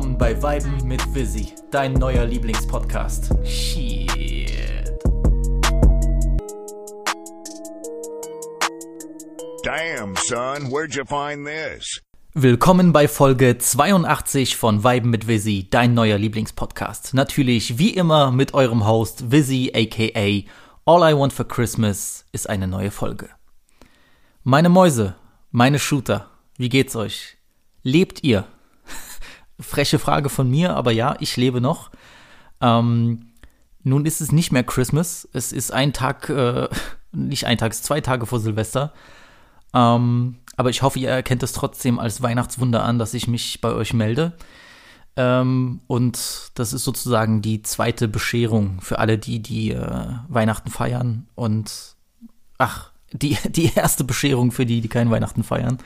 [0.00, 3.34] willkommen bei Weiben mit Visi, dein neuer Lieblingspodcast.
[3.44, 4.88] Shit.
[9.62, 12.00] Damn, son, where'd you find this?
[12.32, 17.12] Willkommen bei Folge 82 von Weiben mit Visi, dein neuer Lieblingspodcast.
[17.12, 20.48] Natürlich wie immer mit eurem Host Visi aka
[20.86, 23.28] All I Want for Christmas ist eine neue Folge.
[24.44, 25.14] Meine Mäuse,
[25.50, 27.36] meine Shooter, wie geht's euch?
[27.82, 28.46] Lebt ihr?
[29.60, 31.90] Freche Frage von mir, aber ja, ich lebe noch.
[32.60, 33.30] Ähm,
[33.82, 35.28] nun ist es nicht mehr Christmas.
[35.32, 36.68] Es ist ein Tag, äh,
[37.12, 38.92] nicht ein Tag, es ist zwei Tage vor Silvester.
[39.74, 43.72] Ähm, aber ich hoffe, ihr erkennt es trotzdem als Weihnachtswunder an, dass ich mich bei
[43.72, 44.32] euch melde.
[45.16, 51.26] Ähm, und das ist sozusagen die zweite Bescherung für alle die, die äh, Weihnachten feiern.
[51.34, 51.96] Und
[52.58, 55.78] ach, die, die erste Bescherung für die, die kein Weihnachten feiern.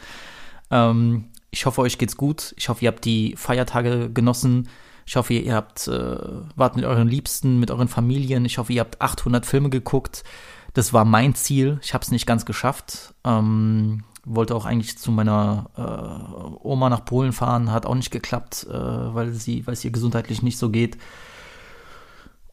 [0.71, 2.53] Ähm, ich hoffe, euch geht's gut.
[2.59, 4.69] Ich hoffe, ihr habt die Feiertage genossen.
[5.07, 6.17] Ich hoffe, ihr habt, äh,
[6.57, 8.45] wart mit euren Liebsten, mit euren Familien.
[8.45, 10.25] Ich hoffe, ihr habt 800 Filme geguckt.
[10.73, 11.79] Das war mein Ziel.
[11.81, 13.15] Ich habe es nicht ganz geschafft.
[13.23, 18.67] Ähm, wollte auch eigentlich zu meiner äh, Oma nach Polen fahren, hat auch nicht geklappt,
[18.69, 20.99] äh, weil sie, weil es ihr gesundheitlich nicht so geht.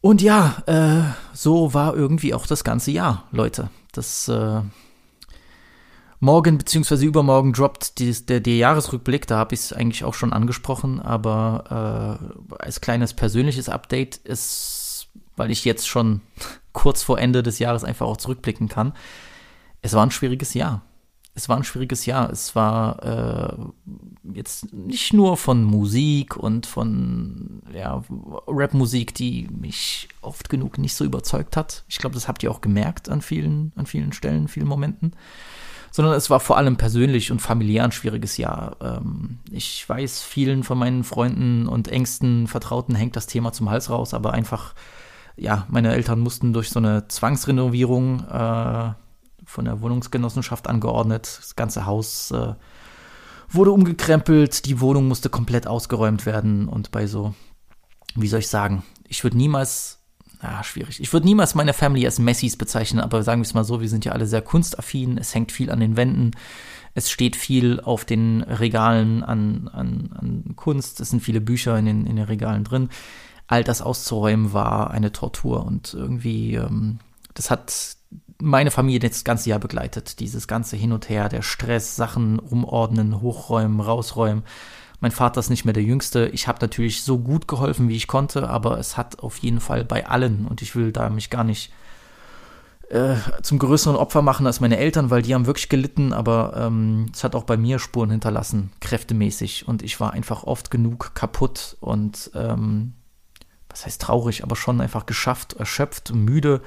[0.02, 1.02] Und ja, äh,
[1.34, 3.72] so war irgendwie auch das ganze Jahr, Leute.
[3.94, 4.62] Das äh,
[6.24, 7.04] Morgen bzw.
[7.04, 12.20] übermorgen droppt die, der, der Jahresrückblick, da habe ich es eigentlich auch schon angesprochen, aber
[12.52, 16.22] äh, als kleines persönliches Update ist, weil ich jetzt schon
[16.74, 18.94] kurz vor Ende des Jahres einfach auch zurückblicken kann,
[19.82, 20.84] es war ein schwieriges Jahr.
[21.34, 22.30] Es war ein schwieriges Jahr.
[22.30, 28.04] Es war äh, jetzt nicht nur von Musik und von ja,
[28.46, 31.84] Rapmusik, die mich oft genug nicht so überzeugt hat.
[31.88, 35.16] Ich glaube, das habt ihr auch gemerkt an vielen, an vielen Stellen, vielen Momenten
[35.92, 38.78] sondern es war vor allem persönlich und familiär ein schwieriges Jahr.
[38.82, 43.90] Ähm, ich weiß, vielen von meinen Freunden und engsten Vertrauten hängt das Thema zum Hals
[43.90, 44.74] raus, aber einfach,
[45.36, 48.94] ja, meine Eltern mussten durch so eine Zwangsrenovierung äh,
[49.44, 51.38] von der Wohnungsgenossenschaft angeordnet.
[51.40, 52.54] Das ganze Haus äh,
[53.50, 57.36] wurde umgekrempelt, die Wohnung musste komplett ausgeräumt werden und bei so,
[58.16, 60.01] wie soll ich sagen, ich würde niemals
[60.42, 61.00] ja, schwierig.
[61.00, 63.90] Ich würde niemals meine Family als Messis bezeichnen, aber sagen wir es mal so, wir
[63.90, 66.32] sind ja alle sehr kunstaffin, es hängt viel an den Wänden,
[66.94, 71.86] es steht viel auf den Regalen an, an, an Kunst, es sind viele Bücher in
[71.86, 72.90] den, in den Regalen drin.
[73.48, 77.00] All das auszuräumen war eine Tortur und irgendwie, ähm,
[77.34, 77.98] das hat
[78.42, 80.20] meine Familie das ganze Jahr begleitet.
[80.20, 84.44] Dieses ganze Hin und Her, der Stress, Sachen umordnen, hochräumen, rausräumen.
[85.02, 86.28] Mein Vater ist nicht mehr der Jüngste.
[86.28, 89.84] Ich habe natürlich so gut geholfen, wie ich konnte, aber es hat auf jeden Fall
[89.84, 91.74] bei allen, und ich will da mich gar nicht
[92.90, 97.08] äh, zum größeren Opfer machen als meine Eltern, weil die haben wirklich gelitten, aber ähm,
[97.12, 99.68] es hat auch bei mir Spuren hinterlassen, kräftemäßig.
[99.68, 102.94] Und ich war einfach oft genug kaputt und ähm,
[103.70, 106.62] was heißt traurig, aber schon einfach geschafft, erschöpft, müde,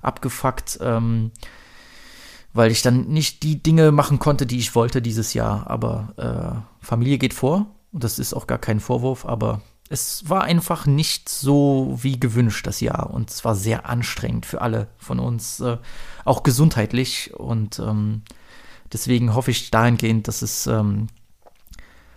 [0.00, 0.78] abgefuckt.
[0.80, 1.32] Ähm,
[2.52, 5.68] weil ich dann nicht die Dinge machen konnte, die ich wollte dieses Jahr.
[5.68, 10.42] Aber äh, Familie geht vor und das ist auch gar kein Vorwurf, aber es war
[10.42, 13.10] einfach nicht so wie gewünscht das Jahr.
[13.10, 15.78] Und es war sehr anstrengend für alle von uns, äh,
[16.24, 17.34] auch gesundheitlich.
[17.34, 18.22] Und ähm,
[18.92, 21.08] deswegen hoffe ich dahingehend, dass es, ähm,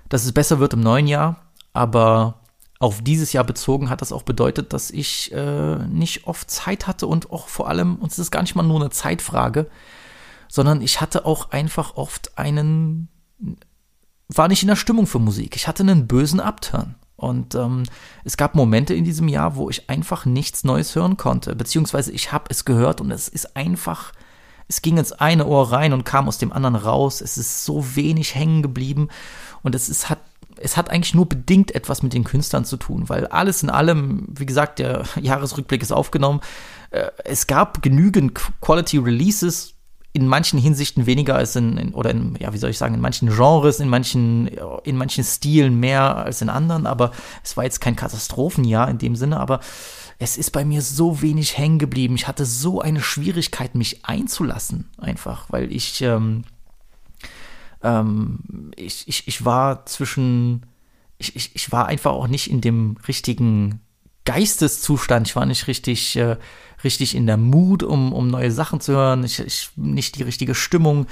[0.07, 2.41] dass es besser wird im neuen Jahr, aber
[2.78, 7.07] auf dieses Jahr bezogen hat das auch bedeutet, dass ich äh, nicht oft Zeit hatte
[7.07, 9.67] und auch vor allem, und es ist gar nicht mal nur eine Zeitfrage,
[10.47, 13.07] sondern ich hatte auch einfach oft einen
[14.28, 15.56] war nicht in der Stimmung für Musik.
[15.56, 16.95] Ich hatte einen bösen Upturn.
[17.16, 17.84] Und ähm,
[18.25, 21.56] es gab Momente in diesem Jahr, wo ich einfach nichts Neues hören konnte.
[21.56, 24.12] Beziehungsweise ich habe es gehört und es ist einfach,
[24.67, 27.22] es ging ins eine Ohr rein und kam aus dem anderen raus.
[27.22, 29.07] Es ist so wenig hängen geblieben.
[29.62, 30.19] Und es ist, hat,
[30.57, 34.25] es hat eigentlich nur bedingt etwas mit den Künstlern zu tun, weil alles in allem,
[34.29, 36.41] wie gesagt, der Jahresrückblick ist aufgenommen.
[36.89, 39.72] Äh, es gab genügend Quality Releases,
[40.16, 43.01] in manchen Hinsichten weniger als in, in, oder in, ja, wie soll ich sagen, in
[43.01, 44.48] manchen Genres, in manchen,
[44.83, 47.12] in manchen Stilen mehr als in anderen, aber
[47.44, 49.60] es war jetzt kein Katastrophenjahr in dem Sinne, aber
[50.19, 52.13] es ist bei mir so wenig hängen geblieben.
[52.13, 56.44] Ich hatte so eine Schwierigkeit, mich einzulassen, einfach, weil ich, ähm,
[57.81, 60.68] ähm, ich, ich, ich war zwischen,
[61.18, 63.81] ich, ich, ich war einfach auch nicht in dem richtigen
[64.25, 65.27] Geisteszustand.
[65.27, 66.38] Ich war nicht richtig, äh,
[66.83, 69.24] richtig in der Mut, um, um neue Sachen zu hören.
[69.24, 71.07] Ich, ich, nicht die richtige Stimmung.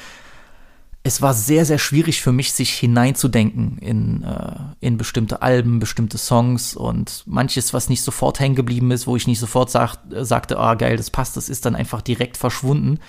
[1.04, 6.18] Es war sehr, sehr schwierig für mich, sich hineinzudenken in, äh, in bestimmte Alben, bestimmte
[6.18, 10.60] Songs und manches, was nicht sofort hängen geblieben ist, wo ich nicht sofort sag, sagte,
[10.60, 13.00] ah geil, das passt, das ist dann einfach direkt verschwunden.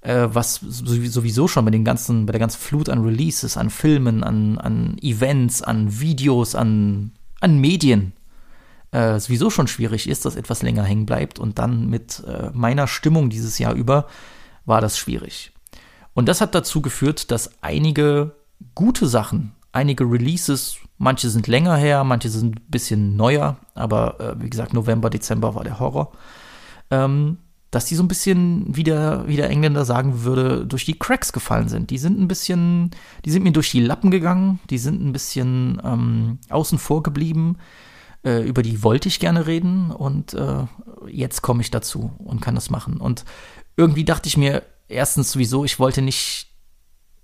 [0.00, 4.24] Äh, was sowieso schon bei den ganzen, bei der ganzen Flut an Releases, an Filmen,
[4.24, 7.12] an, an Events, an Videos, an
[7.42, 8.12] an Medien
[8.92, 11.38] äh, sowieso schon schwierig ist, dass etwas länger hängen bleibt.
[11.38, 14.06] Und dann mit äh, meiner Stimmung dieses Jahr über
[14.64, 15.52] war das schwierig.
[16.14, 18.36] Und das hat dazu geführt, dass einige
[18.74, 24.42] gute Sachen, einige Releases, manche sind länger her, manche sind ein bisschen neuer, aber äh,
[24.42, 26.12] wie gesagt, November, Dezember war der Horror.
[26.90, 27.38] Ähm,
[27.72, 31.32] dass die so ein bisschen, wie der, wie der Engländer sagen würde, durch die Cracks
[31.32, 31.88] gefallen sind.
[31.88, 32.90] Die sind ein bisschen,
[33.24, 37.56] die sind mir durch die Lappen gegangen, die sind ein bisschen ähm, außen vor geblieben.
[38.24, 40.66] Äh, über die wollte ich gerne reden und äh,
[41.08, 42.98] jetzt komme ich dazu und kann das machen.
[42.98, 43.24] Und
[43.76, 46.48] irgendwie dachte ich mir erstens sowieso, ich wollte nicht,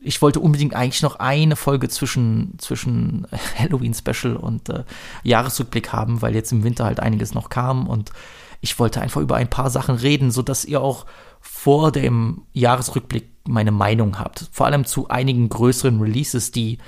[0.00, 4.84] ich wollte unbedingt eigentlich noch eine Folge zwischen, zwischen Halloween Special und äh,
[5.22, 8.10] Jahresrückblick haben, weil jetzt im Winter halt einiges noch kam und
[8.60, 11.06] ich wollte einfach über ein paar Sachen reden, sodass ihr auch
[11.40, 14.48] vor dem Jahresrückblick meine Meinung habt.
[14.50, 16.78] Vor allem zu einigen größeren Releases, die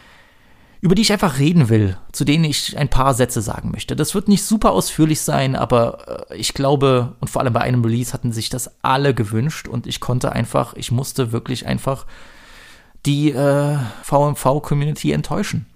[0.81, 3.97] über die ich einfach reden will, zu denen ich ein paar Sätze sagen möchte.
[3.97, 7.85] Das wird nicht super ausführlich sein, aber äh, ich glaube, und vor allem bei einem
[7.85, 12.07] Release hatten sich das alle gewünscht und ich konnte einfach, ich musste wirklich einfach
[13.07, 15.67] die äh, VMV-Community enttäuschen.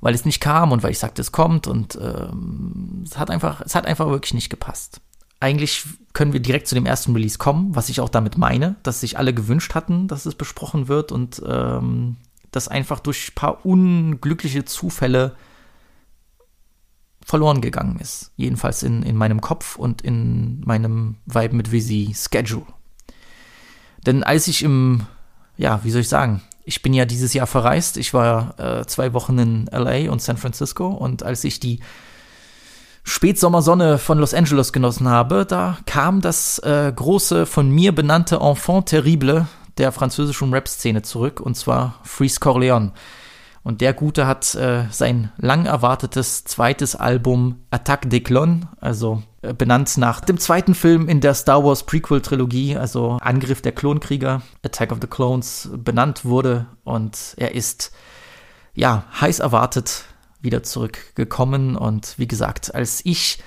[0.00, 3.62] Weil es nicht kam und weil ich sagte, es kommt und ähm, es hat einfach,
[3.62, 5.00] es hat einfach wirklich nicht gepasst
[5.44, 5.84] eigentlich
[6.14, 9.18] können wir direkt zu dem ersten Release kommen, was ich auch damit meine, dass sich
[9.18, 12.16] alle gewünscht hatten, dass es besprochen wird und ähm,
[12.54, 15.36] das einfach durch ein paar unglückliche Zufälle
[17.24, 18.32] verloren gegangen ist.
[18.36, 22.66] Jedenfalls in, in meinem Kopf und in meinem Vibe mit Visi Schedule.
[24.06, 25.06] Denn als ich im,
[25.56, 27.96] ja, wie soll ich sagen, ich bin ja dieses Jahr verreist.
[27.96, 31.80] Ich war äh, zwei Wochen in LA und San Francisco und als ich die
[33.04, 38.86] Spätsommersonne von Los Angeles genossen habe, da kam das äh, große von mir benannte Enfant
[38.86, 39.46] terrible
[39.78, 42.92] der französischen Rap-Szene zurück, und zwar Freeze Corleone.
[43.64, 49.54] Und der Gute hat äh, sein lang erwartetes zweites Album Attaque des Clones, also äh,
[49.54, 54.92] benannt nach dem zweiten Film in der Star Wars Prequel-Trilogie, also Angriff der Klonkrieger, Attack
[54.92, 56.66] of the Clones, benannt wurde.
[56.84, 57.92] Und er ist,
[58.74, 60.04] ja, heiß erwartet
[60.42, 61.74] wieder zurückgekommen.
[61.76, 63.38] Und wie gesagt, als ich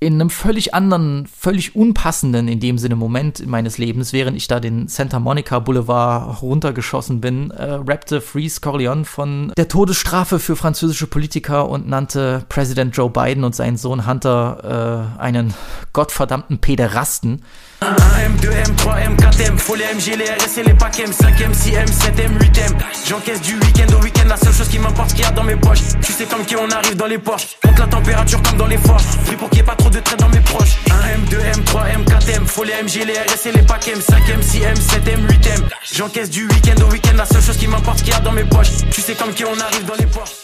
[0.00, 4.60] in einem völlig anderen, völlig unpassenden in dem Sinne Moment meines Lebens, während ich da
[4.60, 11.06] den Santa Monica Boulevard runtergeschossen bin, äh, rappte Freeze Corleone von der Todesstrafe für französische
[11.06, 15.54] Politiker und nannte Präsident Joe Biden und seinen Sohn Hunter äh, einen
[15.92, 17.42] gottverdammten Pederasten.
[17.82, 21.86] 1M, 2M, 3M, 4M, faut les MG, les RS et les packs M, 5M, 6M,
[21.86, 22.72] 7M, 8M.
[23.06, 25.56] J'encaisse du week-end au week-end, la seule chose qui m'importe, qu'il y a dans mes
[25.56, 25.80] poches.
[26.02, 27.56] Tu sais comme qui on arrive dans les Porsche.
[27.64, 29.04] Monte la température comme dans les forges.
[29.26, 30.76] Pris pour qu'il n'y ait pas trop de traits dans mes proches.
[30.86, 34.76] 1M, 2M, 3M, 4M, faut les MG, les RS et les packs M, 5M, 6M,
[34.76, 35.62] 7M, 8M.
[35.92, 38.44] J'encaisse du week-end au week-end, la seule chose qui m'importe, qu'il y a dans mes
[38.44, 38.88] poches.
[38.90, 40.34] Tu sais comme qui on arrive dans les Porsche.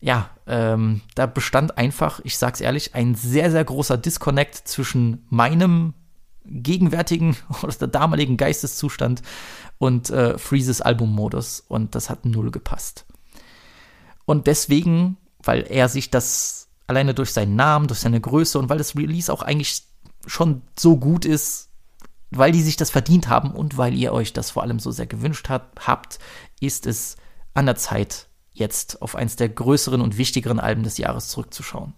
[0.00, 5.94] Ja, ähm, da bestand einfach, ich sag's ehrlich, ein sehr, sehr großer Disconnect zwischen meinem
[6.44, 9.22] gegenwärtigen oder der damaligen Geisteszustand
[9.78, 13.06] und äh, Freezes Albummodus und das hat null gepasst.
[14.24, 18.78] Und deswegen, weil er sich das alleine durch seinen Namen, durch seine Größe und weil
[18.78, 19.82] das Release auch eigentlich
[20.26, 21.70] schon so gut ist,
[22.30, 25.06] weil die sich das verdient haben und weil ihr euch das vor allem so sehr
[25.06, 26.18] gewünscht hat, habt,
[26.60, 27.16] ist es
[27.54, 31.94] an der Zeit, jetzt auf eins der größeren und wichtigeren Alben des Jahres zurückzuschauen.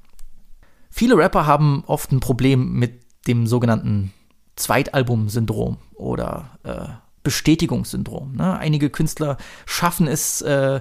[0.90, 4.12] Viele Rapper haben oft ein Problem mit dem sogenannten
[4.56, 8.36] Zweitalbum-Syndrom oder äh, Bestätigungssyndrom.
[8.36, 8.56] Ne?
[8.58, 10.80] Einige Künstler schaffen es, äh,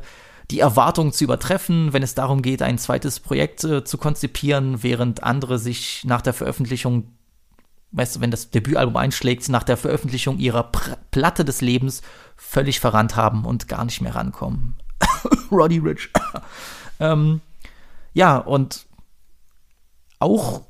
[0.51, 5.24] die Erwartungen zu übertreffen, wenn es darum geht, ein zweites Projekt äh, zu konzipieren, während
[5.24, 7.13] andere sich nach der Veröffentlichung,
[7.92, 12.01] weißt du, wenn das Debütalbum einschlägt, nach der Veröffentlichung ihrer Pr Platte des Lebens
[12.36, 14.75] völlig verrannt haben und gar nicht mehr rankommen.
[15.51, 16.10] Roddy Rich.
[17.00, 17.42] ähm,
[18.13, 18.88] ja, und
[20.20, 20.62] auch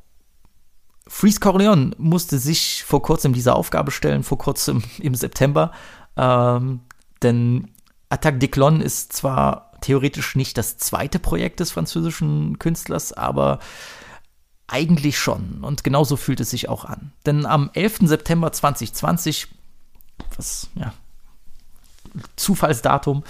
[1.07, 5.71] Freeze Corleone musste sich vor kurzem dieser Aufgabe stellen, vor kurzem im September.
[6.15, 6.81] Ähm,
[7.21, 7.69] denn
[8.09, 13.59] Attaque des Clones ist zwar theoretisch nicht das zweite Projekt des französischen Künstlers, aber
[14.67, 15.63] eigentlich schon.
[15.63, 17.11] Und genauso fühlt es sich auch an.
[17.25, 17.99] Denn am 11.
[18.03, 19.47] September 2020,
[20.37, 20.93] was, ja,
[22.35, 23.23] Zufallsdatum,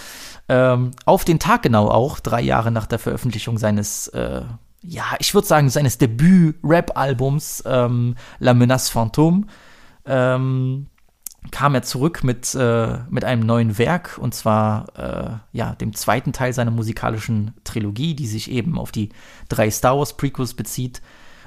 [0.50, 4.44] ähm, auf den Tag genau auch, drei Jahre nach der Veröffentlichung seines äh,
[4.83, 9.45] ja, ich würde sagen, seines Debüt-Rap-Albums ähm, La Menace Fantôme
[10.05, 10.87] ähm,
[11.51, 16.33] kam er zurück mit, äh, mit einem neuen Werk und zwar äh, ja, dem zweiten
[16.33, 19.09] Teil seiner musikalischen Trilogie, die sich eben auf die
[19.49, 21.01] drei Star Wars Prequels bezieht.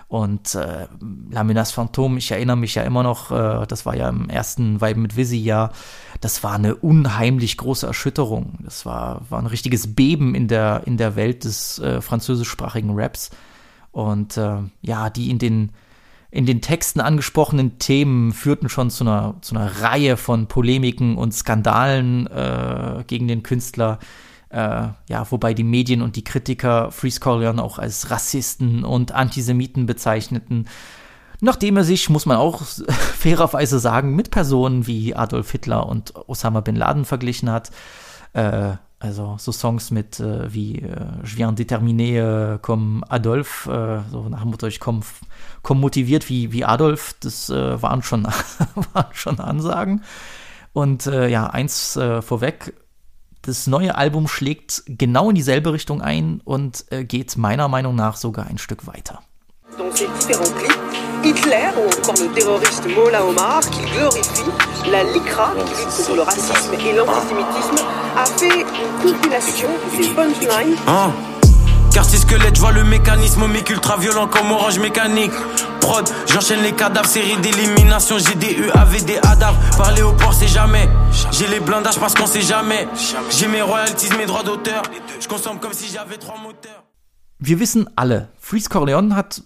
[0.09, 4.31] Und äh, Menace Phantom, ich erinnere mich ja immer noch, äh, das war ja im
[4.31, 5.73] ersten Vibe mit Visi ja,
[6.21, 8.59] das war eine unheimlich große Erschütterung.
[8.63, 13.31] Das war, war ein richtiges Beben in der, in der Welt des äh, französischsprachigen Raps.
[13.93, 15.73] Und äh, ja, die in den,
[16.31, 21.33] in den Texten angesprochenen Themen führten schon zu einer, zu einer Reihe von Polemiken und
[21.33, 23.99] Skandalen äh, gegen den Künstler.
[24.51, 29.87] Äh, ja, wobei die Medien und die Kritiker Freeze Corleone auch als Rassisten und Antisemiten
[29.87, 30.67] bezeichneten.
[31.41, 32.63] Nachdem er sich, muss man auch
[33.19, 37.71] fairerweise sagen, mit Personen wie Adolf Hitler und Osama bin Laden verglichen hat.
[38.33, 44.01] Äh, also so Songs mit äh, wie äh, Je viens déterminé äh, comme Adolf, äh,
[44.11, 45.03] so nach dem Motto, ich komme
[45.63, 48.25] komm motiviert wie, wie Adolf, das äh, waren, schon,
[48.93, 50.03] waren schon Ansagen.
[50.73, 52.75] Und äh, ja, eins vorweg,
[53.43, 58.47] das neue Album schlägt genau in dieselbe Richtung ein und geht meiner Meinung nach sogar
[58.47, 59.23] ein Stück weiter.
[59.79, 60.79] Dans ces différents clips,
[61.23, 64.51] Hitler ou encore le terroriste Mola Omar, qui glorifie,
[64.91, 69.69] la LICRA, qui lutte contre le racisme et l'antisémitisme, a fait une compilation
[69.99, 70.77] des punchlines.
[70.87, 71.11] Ah.
[71.93, 75.33] Quartier squelette, je vois le mécanisme, mec ultra violent comme orange mécanique.
[75.81, 79.55] Prod, j'enchaîne les cadavres, série d'élimination, j'ai des UAV, des ADAV.
[79.77, 80.89] Parler au port, c'est jamais.
[81.33, 82.89] J'ai les blindages parce qu'on sait jamais.
[83.31, 84.83] J'ai mes royalties, mes droits d'auteur.
[85.21, 86.83] Je consomme comme si j'avais trois moteurs.
[87.39, 89.43] Wir wissen alle, Freeze Corleone hat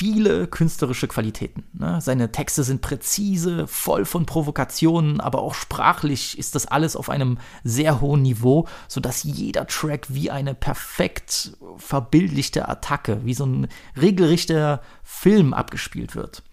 [0.00, 1.64] viele künstlerische Qualitäten.
[1.74, 2.00] Ne?
[2.00, 7.36] Seine Texte sind präzise, voll von Provokationen, aber auch sprachlich ist das alles auf einem
[7.64, 14.80] sehr hohen Niveau, sodass jeder Track wie eine perfekt verbildlichte Attacke, wie so ein regelrechter
[15.02, 16.44] Film abgespielt wird.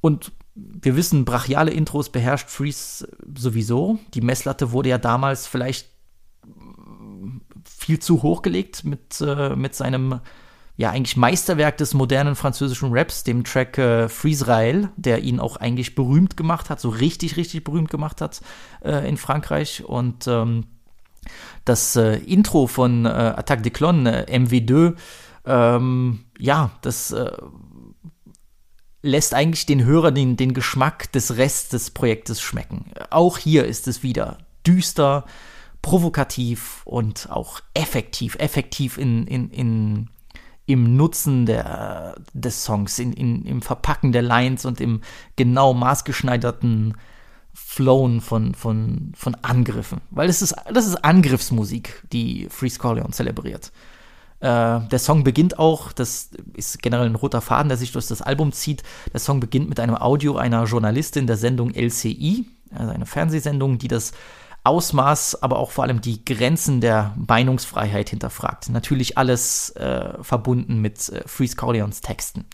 [0.00, 3.98] Und wir wissen, brachiale Intros beherrscht Freeze sowieso.
[4.14, 5.90] Die Messlatte wurde ja damals vielleicht
[7.66, 10.20] viel zu hoch gelegt mit, äh, mit seinem
[10.78, 14.46] ja eigentlich Meisterwerk des modernen französischen Raps, dem Track äh, Freeze
[14.96, 18.40] der ihn auch eigentlich berühmt gemacht hat, so richtig, richtig berühmt gemacht hat
[18.82, 19.84] äh, in Frankreich.
[19.84, 20.66] Und ähm,
[21.64, 24.94] das äh, Intro von äh, Attaque des Clones, äh, MW2,
[25.46, 27.32] ähm, ja, das äh,
[29.02, 32.92] lässt eigentlich den Hörer den, den Geschmack des Rests des Projektes schmecken.
[33.10, 35.24] Auch hier ist es wieder düster,
[35.82, 40.08] provokativ und auch effektiv, effektiv in, in, in
[40.68, 45.00] im Nutzen der, des Songs, in, in, im Verpacken der Lines und im
[45.34, 46.94] genau maßgeschneiderten
[47.54, 50.02] Flown von, von, von Angriffen.
[50.10, 53.72] Weil das ist, das ist Angriffsmusik, die Freeze Corleone zelebriert.
[54.40, 58.20] Äh, der Song beginnt auch, das ist generell ein roter Faden, der sich durch das
[58.20, 58.82] Album zieht.
[59.14, 62.44] Der Song beginnt mit einem Audio einer Journalistin der Sendung LCI,
[62.74, 64.12] also eine Fernsehsendung, die das
[64.68, 68.68] Ausmaß, aber auch vor allem die Grenzen der Meinungsfreiheit hinterfragt.
[68.68, 72.44] Natürlich alles äh, verbunden mit äh, Freeze Corleons Texten.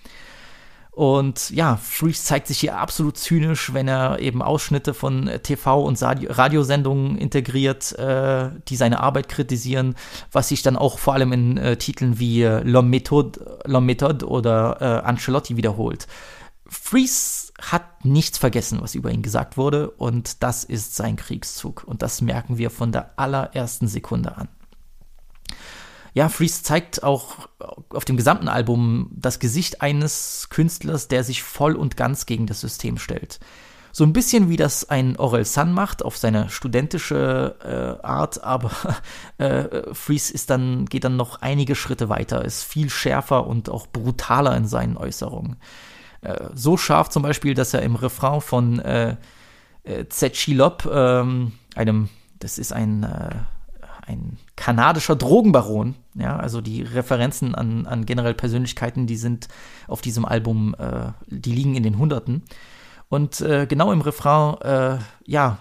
[0.94, 6.00] Und ja, Freeze zeigt sich hier absolut zynisch, wenn er eben Ausschnitte von TV- und
[6.00, 9.96] Radiosendungen integriert, äh, die seine Arbeit kritisieren,
[10.30, 14.76] was sich dann auch vor allem in äh, Titeln wie äh, L'Homme Méthode, Méthode oder
[14.80, 16.06] äh, Ancelotti wiederholt.
[16.68, 21.84] Freeze hat nichts vergessen, was über ihn gesagt wurde, und das ist sein Kriegszug.
[21.84, 24.48] Und das merken wir von der allerersten Sekunde an.
[26.14, 27.48] Ja, Freeze zeigt auch
[27.88, 32.60] auf dem gesamten Album das Gesicht eines Künstlers, der sich voll und ganz gegen das
[32.60, 33.40] System stellt.
[33.90, 38.70] So ein bisschen wie das ein Orel Sun macht, auf seine studentische äh, Art, aber
[39.38, 43.86] äh, Freeze ist dann, geht dann noch einige Schritte weiter, ist viel schärfer und auch
[43.86, 45.56] brutaler in seinen Äußerungen.
[46.24, 49.16] Äh, so scharf zum Beispiel, dass er im Refrain von äh,
[49.84, 50.04] äh,
[50.90, 53.30] ähm, einem, das ist ein, äh,
[54.06, 59.48] ein kanadischer Drogenbaron, ja, also die Referenzen an, an generell Persönlichkeiten, die sind
[59.86, 62.42] auf diesem Album, äh, die liegen in den Hunderten.
[63.10, 65.58] Und genau im Refrain, ja,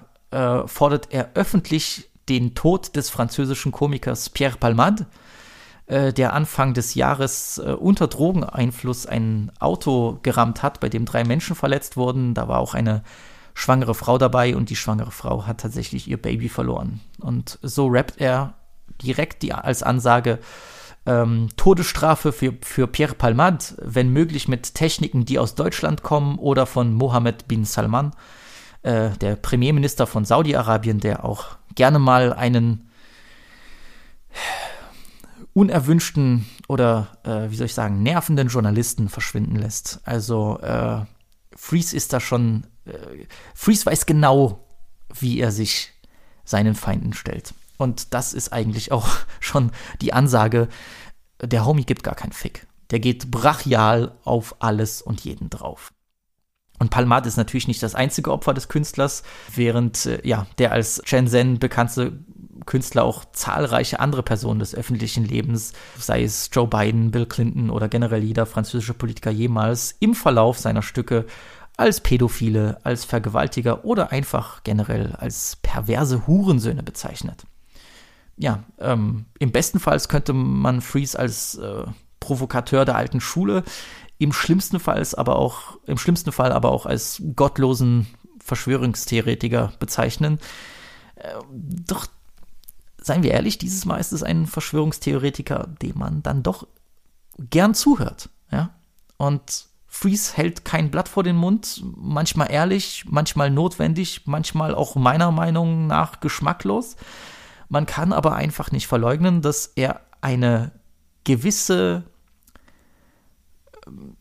[0.66, 5.06] fordert er öffentlich den Tod des französischen Komikers Pierre Palmade,
[5.86, 11.24] äh, der Anfang des Jahres äh, unter Drogeneinfluss ein Auto gerammt hat, bei dem drei
[11.24, 12.34] Menschen verletzt wurden.
[12.34, 13.04] Da war auch eine
[13.54, 17.02] schwangere Frau dabei und die schwangere Frau hat tatsächlich ihr Baby verloren.
[17.20, 18.54] Und so rappt er
[19.02, 20.40] direkt die, als Ansage
[21.06, 26.66] ähm, Todesstrafe für, für Pierre Palmade, wenn möglich mit Techniken, die aus Deutschland kommen oder
[26.66, 28.12] von Mohammed bin Salman,
[28.84, 32.90] äh, der Premierminister von Saudi-Arabien, der auch gerne mal einen
[35.54, 40.02] unerwünschten oder äh, wie soll ich sagen, nervenden Journalisten verschwinden lässt.
[40.04, 41.06] Also äh,
[41.56, 44.68] Freeze ist da schon, äh, Freeze weiß genau,
[45.20, 45.92] wie er sich
[46.44, 47.54] seinen Feinden stellt.
[47.78, 49.08] Und das ist eigentlich auch
[49.40, 50.68] schon die Ansage,
[51.42, 52.68] der Homie gibt gar keinen Fick.
[52.92, 55.94] Der geht brachial auf alles und jeden drauf.
[56.80, 61.02] Und Palmat ist natürlich nicht das einzige Opfer des Künstlers, während äh, ja, der als
[61.06, 62.24] Shenzhen bekannte
[62.66, 67.88] Künstler auch zahlreiche andere Personen des öffentlichen Lebens, sei es Joe Biden, Bill Clinton oder
[67.88, 71.26] generell jeder französische Politiker jemals, im Verlauf seiner Stücke
[71.78, 77.46] als Pädophile, als Vergewaltiger oder einfach generell als perverse Hurensöhne bezeichnet.
[78.38, 81.84] Ja, ähm, im besten Fall könnte man Freeze als äh,
[82.20, 83.64] Provokateur der alten Schule,
[84.18, 88.08] im schlimmsten Fall aber auch, im schlimmsten Fall aber auch als gottlosen
[88.40, 90.40] Verschwörungstheoretiker bezeichnen.
[91.16, 92.08] Äh, doch
[93.04, 96.68] seien wir ehrlich, dieses Mal ist es ein Verschwörungstheoretiker, dem man dann doch
[97.38, 98.30] gern zuhört.
[98.52, 98.72] Ja?
[99.18, 105.32] Und Freeze hält kein Blatt vor den Mund, manchmal ehrlich, manchmal notwendig, manchmal auch meiner
[105.32, 106.96] Meinung nach geschmacklos.
[107.70, 110.72] Man kann aber einfach nicht verleugnen, dass er eine
[111.26, 112.04] gewisse,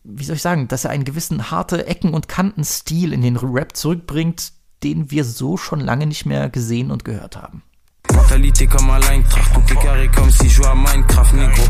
[0.03, 3.75] wie soll ich sagen, dass er einen gewissen harte Ecken- und Kanten-Stil in den Rap
[3.75, 7.63] zurückbringt, den wir so schon lange nicht mehr gesehen und gehört haben.
[8.13, 11.63] Mentalité comme un Eintracht, tout est carré comme si je jouais à Minecraft, négro.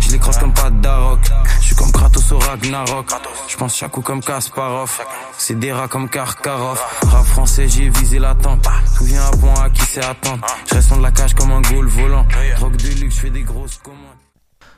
[0.00, 1.20] Je les comme pas d'Aroc,
[1.60, 3.06] je suis comme Kratos au Ragnarok.
[3.48, 5.00] Je pense chaque coup comme Kasparov,
[5.36, 6.80] c'est des rats comme Karkarov.
[7.02, 8.66] Rap français, j'ai visé la tempe.
[8.96, 10.46] Souviens à point à qui c'est attendre.
[10.68, 12.26] Je reste de la cage comme un goal volant.
[12.56, 14.16] Drogue de luxe, je fais des grosses commandes.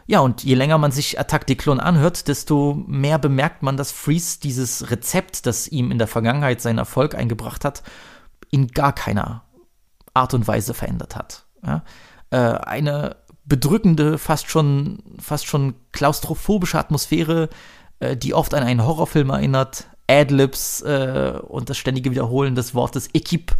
[0.06, 4.40] Ja, und je länger man sich Attack Declon anhört, desto mehr bemerkt man, dass Freeze
[4.42, 7.84] dieses Rezept, das ihm in der Vergangenheit seinen Erfolg eingebracht hat,
[8.50, 9.44] in gar keiner
[10.14, 11.44] Art und Weise verändert hat.
[11.64, 11.82] Ja?
[12.30, 17.48] Äh, eine bedrückende, fast schon, fast schon klaustrophobische Atmosphäre,
[17.98, 23.08] äh, die oft an einen Horrorfilm erinnert, Adlibs äh, und das ständige Wiederholen des Wortes
[23.12, 23.54] Equipe,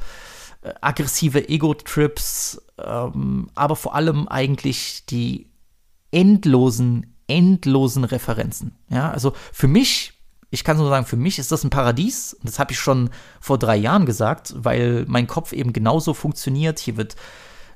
[0.62, 5.50] äh, aggressive Ego-Trips, ähm, aber vor allem eigentlich die
[6.10, 8.76] endlosen, endlosen Referenzen.
[8.88, 10.19] Ja, also für mich
[10.50, 12.36] ich kann nur sagen, für mich ist das ein Paradies.
[12.42, 16.80] Das habe ich schon vor drei Jahren gesagt, weil mein Kopf eben genauso funktioniert.
[16.80, 17.14] Hier wird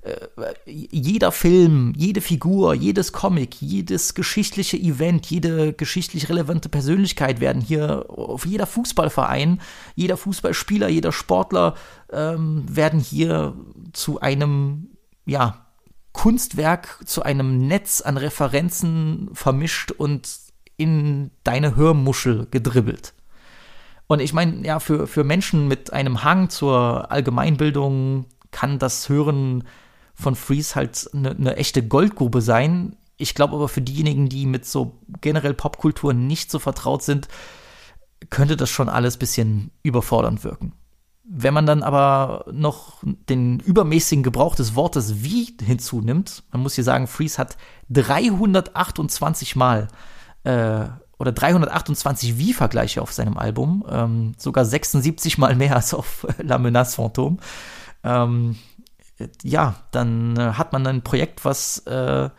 [0.02, 0.26] äh,
[0.66, 8.06] jeder Film, jede Figur, jedes Comic, jedes geschichtliche Event, jede geschichtlich relevante Persönlichkeit werden hier,
[8.10, 9.60] auf jeder Fußballverein,
[9.94, 11.74] jeder Fußballspieler, jeder Sportler
[12.12, 13.54] ähm, werden hier
[13.92, 14.88] zu einem,
[15.26, 15.60] ja,
[16.12, 20.28] Kunstwerk, zu einem Netz an Referenzen vermischt und
[20.76, 23.14] in deine Hörmuschel gedribbelt.
[24.06, 29.64] Und ich meine, ja, für, für Menschen mit einem Hang zur Allgemeinbildung kann das Hören
[30.14, 32.96] von Freeze halt eine ne echte Goldgrube sein.
[33.16, 37.28] Ich glaube aber für diejenigen, die mit so generell Popkultur nicht so vertraut sind,
[38.30, 40.72] könnte das schon alles bisschen überfordernd wirken.
[41.24, 46.84] Wenn man dann aber noch den übermäßigen Gebrauch des Wortes wie hinzunimmt, man muss hier
[46.84, 47.56] sagen, Freeze hat
[47.88, 49.88] 328 Mal
[50.44, 50.86] äh,
[51.18, 56.98] oder 328 Wie-Vergleiche auf seinem Album, ähm, sogar 76 mal mehr als auf La Menace
[56.98, 57.38] Fantôme.
[58.02, 58.56] Ähm,
[59.42, 62.30] ja, dann äh, hat man ein Projekt, was, äh,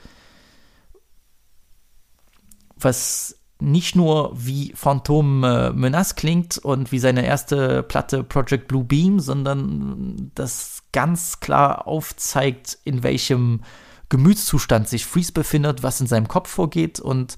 [2.75, 8.83] was nicht nur wie Phantom äh, Menace klingt und wie seine erste Platte Project Blue
[8.83, 13.61] Beam, sondern das ganz klar aufzeigt, in welchem
[14.09, 17.37] Gemütszustand sich Freeze befindet, was in seinem Kopf vorgeht und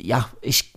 [0.00, 0.72] ja, ich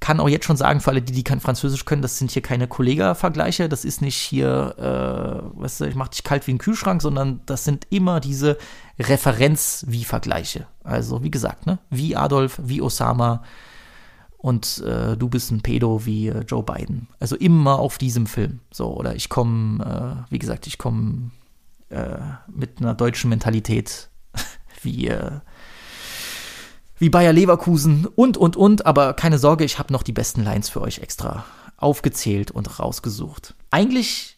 [0.00, 2.42] kann auch jetzt schon sagen, für alle, die, die kein Französisch können, das sind hier
[2.42, 3.68] keine Kollega-Vergleiche.
[3.68, 7.40] Das ist nicht hier, äh, weißt du, ich mach dich kalt wie ein Kühlschrank, sondern
[7.46, 8.58] das sind immer diese
[8.98, 10.66] Referenz-wie-Vergleiche.
[10.84, 13.42] Also, wie gesagt, ne, wie Adolf, wie Osama
[14.36, 17.08] und äh, du bist ein Pedo wie äh, Joe Biden.
[17.18, 18.60] Also immer auf diesem Film.
[18.70, 21.30] So, oder ich komme, äh, wie gesagt, ich komme
[21.88, 24.08] äh, mit einer deutschen Mentalität
[24.82, 25.40] wie äh,
[26.98, 28.86] wie Bayer Leverkusen und, und, und.
[28.86, 31.44] Aber keine Sorge, ich habe noch die besten Lines für euch extra
[31.76, 33.54] aufgezählt und rausgesucht.
[33.70, 34.36] Eigentlich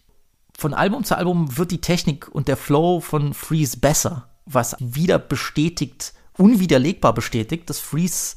[0.56, 5.18] von Album zu Album wird die Technik und der Flow von Freeze besser, was wieder
[5.18, 8.36] bestätigt, unwiderlegbar bestätigt, dass Freeze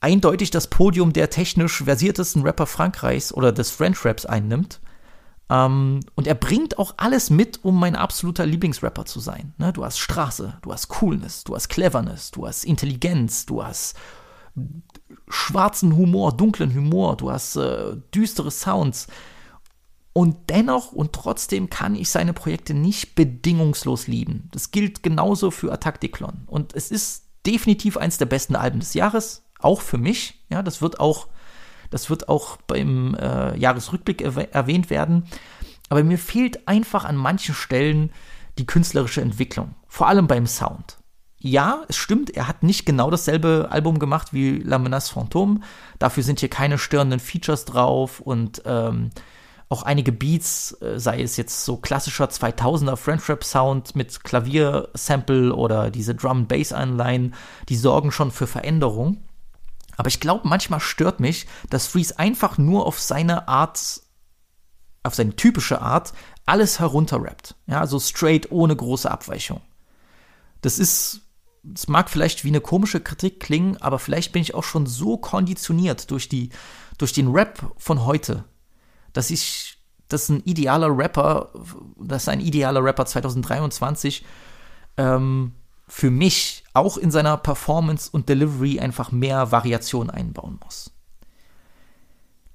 [0.00, 4.80] eindeutig das Podium der technisch versiertesten Rapper Frankreichs oder des French Raps einnimmt.
[5.48, 9.54] Ähm, und er bringt auch alles mit, um mein absoluter Lieblingsrapper zu sein.
[9.58, 9.72] Ne?
[9.72, 13.96] Du hast Straße, du hast Coolness, du hast Cleverness, du hast Intelligenz, du hast
[15.28, 19.06] schwarzen Humor, dunklen Humor, du hast äh, düstere Sounds.
[20.12, 24.48] Und dennoch und trotzdem kann ich seine Projekte nicht bedingungslos lieben.
[24.50, 26.44] Das gilt genauso für Attack Declon.
[26.46, 30.42] Und es ist definitiv eins der besten Alben des Jahres, auch für mich.
[30.48, 31.28] Ja, das wird auch
[31.90, 35.24] das wird auch beim äh, Jahresrückblick erwäh erwähnt werden.
[35.88, 38.10] Aber mir fehlt einfach an manchen Stellen
[38.58, 40.98] die künstlerische Entwicklung, vor allem beim Sound.
[41.38, 45.60] ja, es stimmt, er hat nicht genau dasselbe Album gemacht wie La Menace Fantôme.
[45.98, 49.10] Dafür sind hier keine störenden Features drauf und ähm,
[49.68, 55.54] auch einige Beats, äh, sei es jetzt so klassischer 2000er French Rap Sound mit Klaviersample
[55.54, 57.34] oder diese Drum Bass Anleihen,
[57.68, 59.18] die sorgen schon für Veränderung.
[59.96, 64.02] Aber ich glaube, manchmal stört mich, dass Freeze einfach nur auf seine Art,
[65.02, 66.12] auf seine typische Art,
[66.44, 67.54] alles herunterrappt.
[67.66, 69.60] Ja, so straight, ohne große Abweichung.
[70.60, 71.22] Das ist,
[71.74, 75.16] es mag vielleicht wie eine komische Kritik klingen, aber vielleicht bin ich auch schon so
[75.16, 76.50] konditioniert durch die,
[76.98, 78.44] durch den Rap von heute,
[79.12, 79.78] dass ich,
[80.08, 81.52] dass ein idealer Rapper,
[81.98, 84.24] dass ein idealer Rapper 2023
[84.98, 85.52] ähm,
[85.88, 90.90] für mich auch in seiner Performance und Delivery einfach mehr Variation einbauen muss.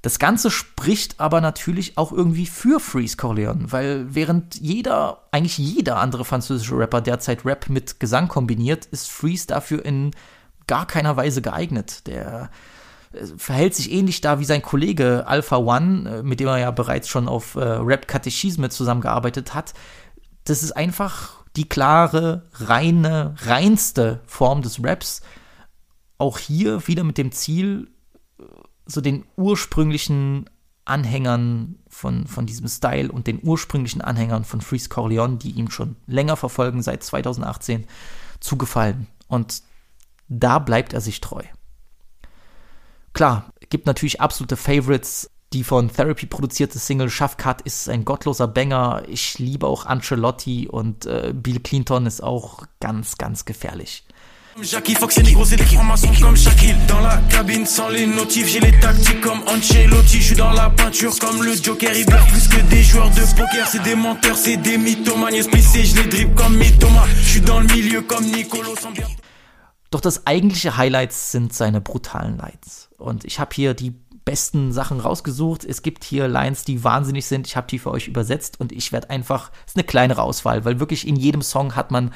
[0.01, 5.97] Das Ganze spricht aber natürlich auch irgendwie für Freeze Corleone, weil während jeder, eigentlich jeder
[5.97, 10.11] andere französische Rapper derzeit Rap mit Gesang kombiniert, ist Freeze dafür in
[10.65, 12.07] gar keiner Weise geeignet.
[12.07, 12.49] Der
[13.13, 16.71] äh, verhält sich ähnlich da wie sein Kollege Alpha One, äh, mit dem er ja
[16.71, 19.75] bereits schon auf äh, Rap-Katechisme zusammengearbeitet hat.
[20.45, 25.21] Das ist einfach die klare, reine, reinste Form des Raps.
[26.17, 27.89] Auch hier wieder mit dem Ziel,
[28.85, 30.49] so den ursprünglichen
[30.85, 35.95] Anhängern von, von diesem Style und den ursprünglichen Anhängern von Freeze Corleone, die ihn schon
[36.07, 37.87] länger verfolgen, seit 2018,
[38.39, 39.07] zu gefallen.
[39.27, 39.63] Und
[40.27, 41.43] da bleibt er sich treu.
[43.13, 45.30] Klar, gibt natürlich absolute Favorites.
[45.53, 49.03] Die von Therapy produzierte Single Schaffkat ist ein gottloser Banger.
[49.09, 54.05] Ich liebe auch Ancelotti und äh, Bill Clinton ist auch ganz, ganz gefährlich.
[54.61, 56.75] Jackie Fox et Négro, c'est des francs-maçons comme Shaquille.
[56.87, 60.21] Dans la cabine sans les notifs, j'ai les tactiques comme Ancelotti.
[60.21, 61.91] Je suis dans la peinture comme le Joker.
[61.95, 63.67] Ils bluffent plus que des joueurs de poker.
[63.67, 65.41] C'est des menteurs, c'est des mythomanes.
[65.41, 67.05] Spacé, je les drip comme Mythoma.
[67.17, 68.73] Je suis dans le milieu comme Nicolo.
[69.89, 72.89] Doch das eigentliche Highlights sind seine brutalen Lights.
[72.97, 73.93] Und ich habe hier die
[74.25, 75.63] besten Sachen rausgesucht.
[75.63, 77.47] Es gibt hier Lines, die wahnsinnig sind.
[77.47, 80.65] Ich habe die für euch übersetzt und ich werde einfach, es ist eine kleinere Auswahl,
[80.65, 82.13] weil wirklich in jedem Song hat man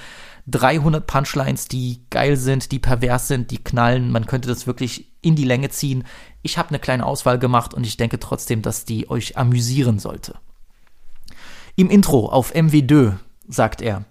[0.48, 4.12] 300 Punchlines, die geil sind, die pervers sind, die knallen.
[4.12, 6.04] Man könnte das wirklich in die Länge ziehen.
[6.44, 10.36] Ich habe eine kleine Auswahl gemacht und ich denke trotzdem, dass die euch amüsieren sollte.
[11.76, 13.14] Im Intro auf MW2
[13.48, 14.06] sagt er,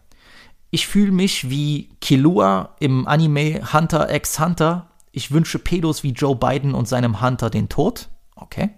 [0.70, 4.90] ich fühle mich wie Killua im Anime Hunter x Hunter.
[5.14, 8.08] Ich wünsche Pedos wie Joe Biden und seinem Hunter den Tod.
[8.34, 8.70] Okay.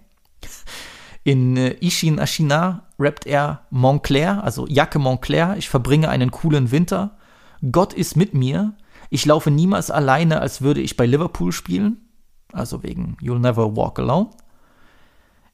[1.23, 5.55] In äh, Ishin Ashina rappt er Montclair, also Jacke Montclair.
[5.57, 7.17] Ich verbringe einen coolen Winter.
[7.71, 8.75] Gott ist mit mir.
[9.09, 12.07] Ich laufe niemals alleine, als würde ich bei Liverpool spielen.
[12.53, 14.29] Also wegen You'll Never Walk Alone.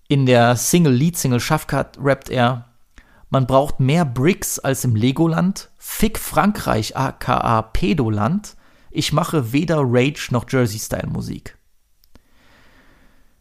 [0.09, 2.65] In der Single, Lead-Single Schaffkat rappt er,
[3.29, 5.69] man braucht mehr Bricks als im Legoland.
[5.77, 8.57] Fick Frankreich, aka Pedoland.
[8.93, 11.57] Ich mache weder Rage noch Jersey-Style-Musik.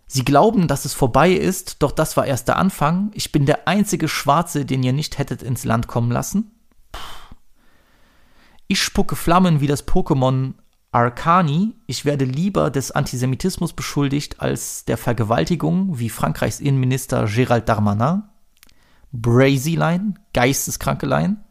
[0.06, 3.10] Sie glauben, dass es vorbei ist, doch das war erst der Anfang.
[3.14, 6.50] Ich bin der einzige Schwarze, den ihr nicht hättet ins Land kommen lassen.
[8.66, 10.54] Ich spucke Flammen wie das Pokémon
[10.90, 11.74] Arcani.
[11.86, 18.22] Ich werde lieber des Antisemitismus beschuldigt als der Vergewaltigung wie Frankreichs Innenminister Gérald Darmanin.
[19.12, 21.44] Brazy Line, geisteskranke Line.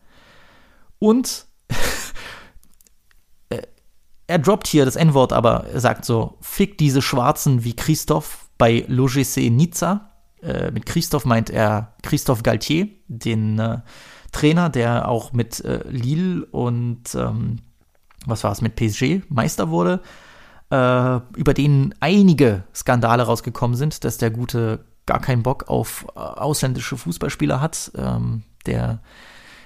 [0.97, 1.45] Und
[4.31, 8.85] er droppt hier das N-Wort, aber er sagt so: Fick diese Schwarzen wie Christoph bei
[8.87, 10.11] l'OGC Nizza.
[10.41, 13.79] Äh, mit Christoph meint er Christoph Galtier, den äh,
[14.31, 17.59] Trainer, der auch mit äh, Lille und ähm,
[18.25, 20.01] was war es, mit PSG Meister wurde,
[20.69, 26.19] äh, über den einige Skandale rausgekommen sind, dass der gute gar keinen Bock auf äh,
[26.19, 27.91] ausländische Fußballspieler hat.
[27.95, 28.99] Ähm, der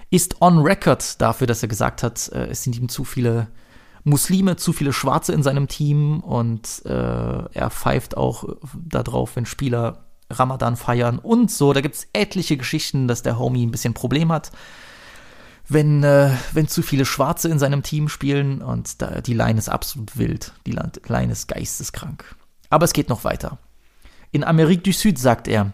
[0.09, 3.47] ist on record dafür, dass er gesagt hat, äh, es sind ihm zu viele
[4.05, 10.05] Muslime, zu viele Schwarze in seinem Team und äh, er pfeift auch darauf, wenn Spieler
[10.29, 11.73] Ramadan feiern und so.
[11.73, 14.51] Da gibt es etliche Geschichten, dass der Homie ein bisschen Problem hat,
[15.67, 19.69] wenn, äh, wenn zu viele Schwarze in seinem Team spielen und da, die Line ist
[19.69, 20.53] absolut wild.
[20.67, 20.71] Die
[21.07, 22.35] Line ist geisteskrank.
[22.69, 23.57] Aber es geht noch weiter.
[24.31, 25.73] In Amérique du Sud sagt er,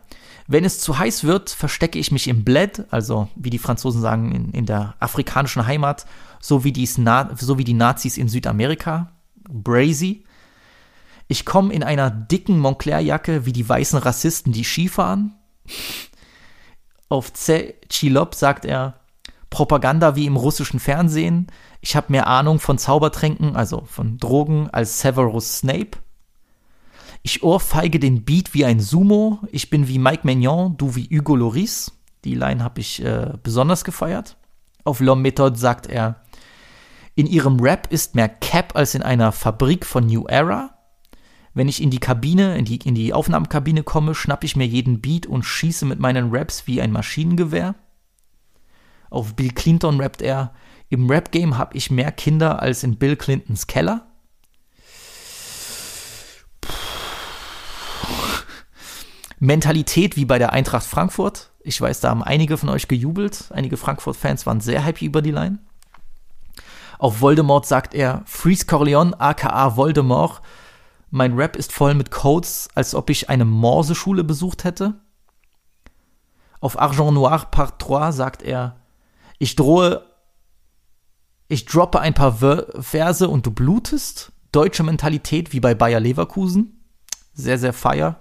[0.52, 4.32] wenn es zu heiß wird, verstecke ich mich im Bled, also wie die Franzosen sagen,
[4.34, 6.06] in, in der afrikanischen Heimat,
[6.40, 9.12] so wie, so wie die Nazis in Südamerika.
[9.50, 10.24] Brazy.
[11.28, 15.36] Ich komme in einer dicken Montclair-Jacke wie die weißen Rassisten, die Skifahren.
[17.08, 17.76] Auf C.
[17.90, 18.96] Chilop sagt er,
[19.50, 21.48] Propaganda wie im russischen Fernsehen.
[21.82, 25.98] Ich habe mehr Ahnung von Zaubertränken, also von Drogen, als Severus Snape.
[27.24, 29.40] Ich ohrfeige den Beat wie ein Sumo.
[29.52, 31.92] Ich bin wie Mike Magnon, du wie Hugo Loris.
[32.24, 34.38] Die Line habe ich äh, besonders gefeiert.
[34.84, 36.24] Auf L'Homme Method sagt er,
[37.16, 40.78] In ihrem Rap ist mehr Cap als in einer Fabrik von New Era.
[41.54, 45.02] Wenn ich in die Kabine, in die, in die Aufnahmekabine komme, schnapp ich mir jeden
[45.02, 47.76] Beat und schieße mit meinen Raps wie ein Maschinengewehr.
[49.10, 50.54] Auf Bill Clinton rappt er,
[50.90, 54.11] im Rap-Game habe ich mehr Kinder als in Bill Clintons Keller.
[59.42, 61.50] Mentalität wie bei der Eintracht Frankfurt.
[61.62, 63.46] Ich weiß, da haben einige von euch gejubelt.
[63.50, 65.58] Einige Frankfurt-Fans waren sehr happy über die Line.
[67.00, 70.44] Auf Voldemort sagt er, Freeze Corleone, aka Voldemort,
[71.10, 75.02] mein Rap ist voll mit Codes, als ob ich eine Morseschule besucht hätte.
[76.60, 78.76] Auf Argent Noir Part 3 sagt er,
[79.40, 80.06] ich drohe,
[81.48, 82.38] ich droppe ein paar
[82.80, 84.34] Verse und du blutest.
[84.52, 86.86] Deutsche Mentalität wie bei Bayer Leverkusen.
[87.34, 88.20] Sehr, sehr feier.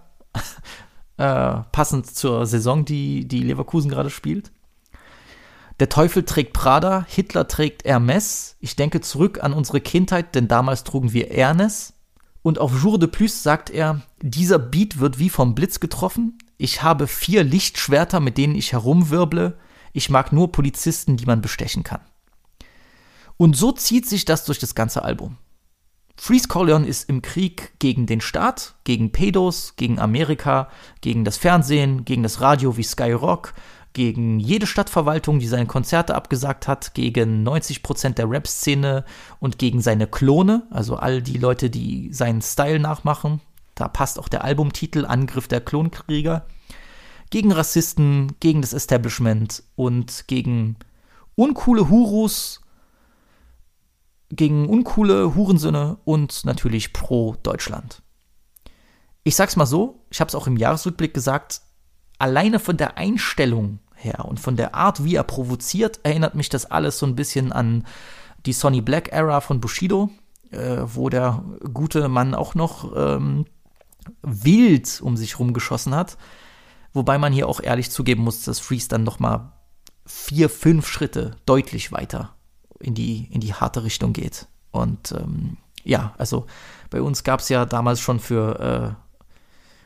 [1.21, 4.51] Äh, passend zur Saison, die, die Leverkusen gerade spielt.
[5.79, 8.57] Der Teufel trägt Prada, Hitler trägt Hermes.
[8.61, 11.95] Ich denke zurück an unsere Kindheit, denn damals trugen wir Ernest.
[12.43, 16.39] Und auf Jour de Plus sagt er, dieser Beat wird wie vom Blitz getroffen.
[16.57, 19.59] Ich habe vier Lichtschwerter, mit denen ich herumwirble.
[19.93, 22.01] Ich mag nur Polizisten, die man bestechen kann.
[23.37, 25.37] Und so zieht sich das durch das ganze Album.
[26.23, 30.69] Freeze Corleone ist im Krieg gegen den Staat, gegen Pedos, gegen Amerika,
[31.01, 33.55] gegen das Fernsehen, gegen das Radio wie Skyrock,
[33.95, 39.07] gegen jede Stadtverwaltung, die seine Konzerte abgesagt hat, gegen 90 Prozent der Rap-Szene
[39.39, 43.41] und gegen seine Klone, also all die Leute, die seinen Style nachmachen.
[43.75, 46.45] Da passt auch der Albumtitel Angriff der Klonkrieger.
[47.31, 50.77] Gegen Rassisten, gegen das Establishment und gegen
[51.35, 52.61] uncoole Hurus,
[54.31, 58.03] gegen uncoole Hurensöhne und natürlich pro Deutschland.
[59.25, 61.61] Ich sag's mal so, ich habe es auch im Jahresrückblick gesagt,
[62.19, 66.71] alleine von der Einstellung her und von der Art, wie er provoziert, erinnert mich das
[66.71, 67.87] alles so ein bisschen an
[68.47, 70.11] die Sonny Black Era von Bushido,
[70.51, 73.45] äh, wo der gute Mann auch noch ähm,
[74.23, 76.17] wild um sich rumgeschossen hat.
[76.93, 79.53] Wobei man hier auch ehrlich zugeben muss, dass Freeze dann noch mal
[80.07, 82.35] vier, fünf Schritte deutlich weiter
[82.81, 84.49] in die, in die harte Richtung geht.
[84.71, 86.47] Und ähm, ja, also
[86.91, 89.11] bei uns gab es ja damals schon für äh,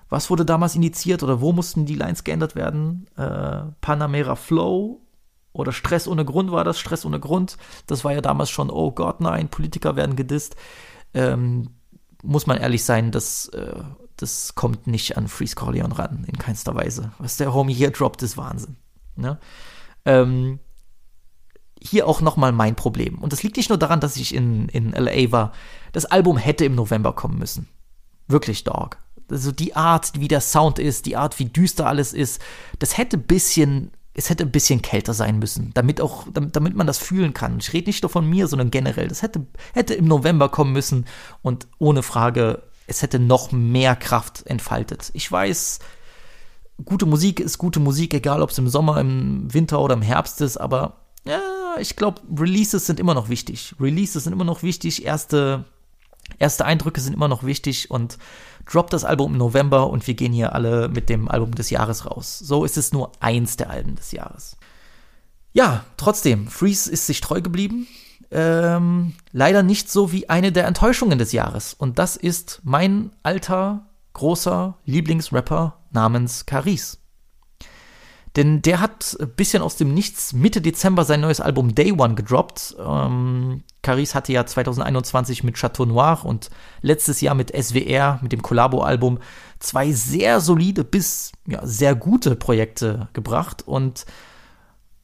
[0.09, 3.07] was wurde damals indiziert oder wo mussten die Lines geändert werden?
[3.17, 5.01] Äh, Panamera Flow
[5.53, 7.57] oder Stress ohne Grund war das, Stress ohne Grund.
[7.87, 10.57] Das war ja damals schon, oh Gott, nein, Politiker werden gedisst.
[11.15, 11.71] Ähm,
[12.23, 13.83] muss man ehrlich sein, das, äh,
[14.17, 17.13] das kommt nicht an Freeze Corleone ran, in keinster Weise.
[17.19, 18.77] Was der Homie hier droppt, ist Wahnsinn.
[19.17, 19.39] Ne?
[20.05, 20.61] Ähm,
[21.85, 23.19] hier auch nochmal mein Problem.
[23.19, 25.53] Und das liegt nicht nur daran, dass ich in, in LA war.
[25.93, 27.69] Das Album hätte im November kommen müssen.
[28.27, 28.99] Wirklich, Dog
[29.31, 32.41] also die Art, wie der Sound ist, die Art, wie düster alles ist,
[32.79, 36.87] das hätte ein bisschen, es hätte ein bisschen kälter sein müssen, damit auch, damit, man
[36.87, 37.59] das fühlen kann.
[37.59, 39.09] Ich rede nicht nur von mir, sondern generell.
[39.09, 41.07] Das hätte, hätte im November kommen müssen
[41.43, 45.11] und ohne Frage, es hätte noch mehr Kraft entfaltet.
[45.15, 45.79] Ich weiß,
[46.85, 50.41] gute Musik ist gute Musik, egal ob es im Sommer, im Winter oder im Herbst
[50.43, 53.75] ist, aber ja, ich glaube, Releases sind immer noch wichtig.
[53.81, 55.65] Releases sind immer noch wichtig, erste,
[56.39, 58.19] erste Eindrücke sind immer noch wichtig und
[58.71, 62.07] droppt das Album im November und wir gehen hier alle mit dem Album des Jahres
[62.07, 62.39] raus.
[62.39, 64.57] So ist es nur eins der Alben des Jahres.
[65.53, 67.87] Ja, trotzdem, Freeze ist sich treu geblieben.
[68.31, 71.75] Ähm, leider nicht so wie eine der Enttäuschungen des Jahres.
[71.75, 76.99] Und das ist mein alter, großer Lieblingsrapper namens Caris.
[78.37, 82.17] Denn der hat ein bisschen aus dem Nichts Mitte Dezember sein neues Album Day One
[82.17, 82.75] gedroppt.
[82.85, 88.43] Ähm, Caris hatte ja 2021 mit Chateau Noir und letztes Jahr mit SWR, mit dem
[88.43, 89.21] Collabo-Album,
[89.61, 94.05] zwei sehr solide bis ja, sehr gute Projekte gebracht und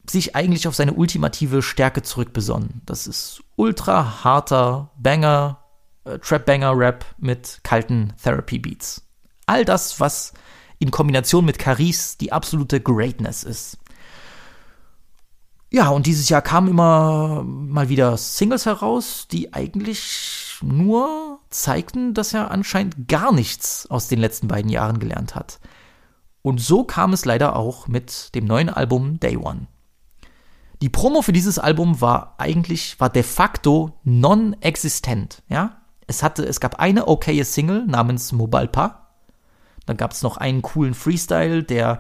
[0.08, 2.82] sich eigentlich auf seine ultimative Stärke zurückbesonnen.
[2.84, 5.58] Das ist ultra harter Banger,
[6.04, 9.02] äh, Trap-Banger-Rap mit kalten Therapy-Beats.
[9.46, 10.32] All das, was
[10.80, 13.78] in Kombination mit Caris die absolute Greatness ist.
[15.70, 22.34] Ja, und dieses Jahr kamen immer mal wieder Singles heraus, die eigentlich nur zeigten, dass
[22.34, 25.60] er anscheinend gar nichts aus den letzten beiden Jahren gelernt hat.
[26.42, 29.68] Und so kam es leider auch mit dem neuen Album Day One.
[30.82, 35.76] Die Promo für dieses Album war eigentlich, war de facto non-existent, ja.
[36.06, 38.99] Es hatte, es gab eine okaye Single namens Mobile Pa,
[39.90, 41.98] dann gab es noch einen coolen Freestyle, der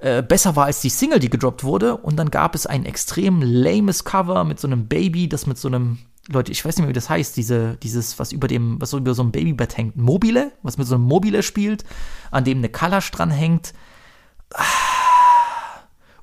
[0.00, 1.96] äh, besser war als die Single, die gedroppt wurde.
[1.96, 5.68] Und dann gab es ein extrem lames Cover mit so einem Baby, das mit so
[5.68, 8.90] einem, Leute, ich weiß nicht mehr, wie das heißt, diese, dieses, was über dem, was
[8.90, 9.96] so über so einem Babybett hängt.
[9.96, 11.84] Mobile, was mit so einem Mobile spielt,
[12.32, 13.74] an dem eine Kalasch dran hängt.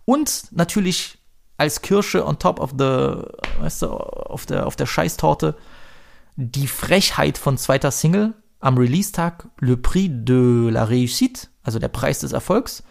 [0.03, 1.19] Und natürlich
[1.55, 3.23] als Kirsche on top of the,
[3.61, 5.55] weißt du, auf der, auf der Scheißtorte.
[6.35, 12.19] Die Frechheit von zweiter Single am Release-Tag, Le Prix de la Réussite, also der Preis
[12.21, 12.81] des Erfolgs.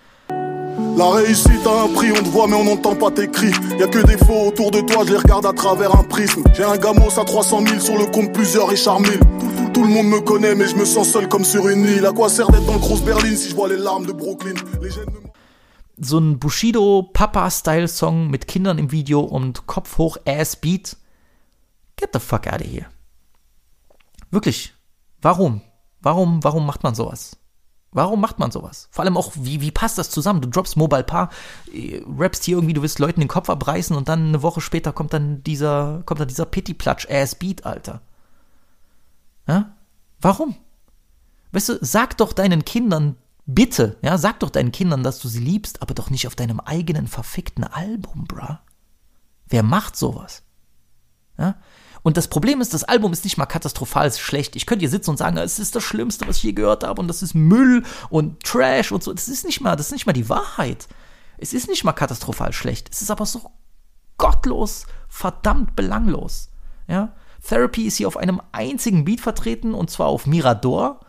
[0.97, 3.53] La réussite a un prix, on te voit mais on n'entend pas tes cris.
[3.79, 6.43] Y a que des faux autour de toi, je les regarde à travers un prisme.
[6.55, 9.19] J'ai un gamos à 300 000 sur le compte plusieurs Richard Mille.
[9.21, 12.07] Tout, tout le monde me connaît mais je me sens seul comme sur une île.
[12.07, 14.55] À quoi sert d'être dans le grosse Berlin si je vois les larmes de Brooklyn
[14.81, 15.21] Les gènes me-
[16.03, 20.97] so ein Bushido-Papa-Style-Song mit Kindern im Video und Kopf hoch Ass-Beat.
[21.99, 22.87] Get the fuck out of here.
[24.31, 24.73] Wirklich.
[25.23, 25.61] Warum?
[26.01, 27.37] Warum, warum macht man sowas?
[27.93, 28.89] Warum macht man sowas?
[28.93, 30.41] Vor allem auch, wie, wie passt das zusammen?
[30.41, 31.31] Du droppst Mobile Paar,
[31.73, 34.93] äh, rappst hier irgendwie, du willst Leuten den Kopf abreißen und dann eine Woche später
[34.93, 38.01] kommt dann dieser, kommt dann dieser Pity-Platsch-Ass-Beat, Alter.
[39.49, 39.75] Ja?
[40.21, 40.55] Warum?
[41.51, 45.41] Weißt du, sag doch deinen Kindern, bitte, ja, sag doch deinen Kindern, dass du sie
[45.41, 48.59] liebst, aber doch nicht auf deinem eigenen verfickten Album, bruh.
[49.49, 50.45] Wer macht sowas?
[51.39, 51.57] Ja?
[52.03, 54.57] Und das Problem ist, das Album ist nicht mal katastrophal schlecht.
[54.57, 57.01] Ich könnte hier sitzen und sagen, es ist das Schlimmste, was ich je gehört habe
[57.01, 59.13] und das ist Müll und Trash und so.
[59.13, 60.89] Das ist nicht mal, das ist nicht mal die Wahrheit.
[61.39, 62.89] Es ist nicht mal katastrophal schlecht.
[62.91, 63.51] Es ist aber so
[64.19, 66.51] gottlos, verdammt belanglos.
[66.87, 67.13] Ja?
[67.47, 71.01] Therapy ist hier auf einem einzigen Beat vertreten und zwar auf Mirador,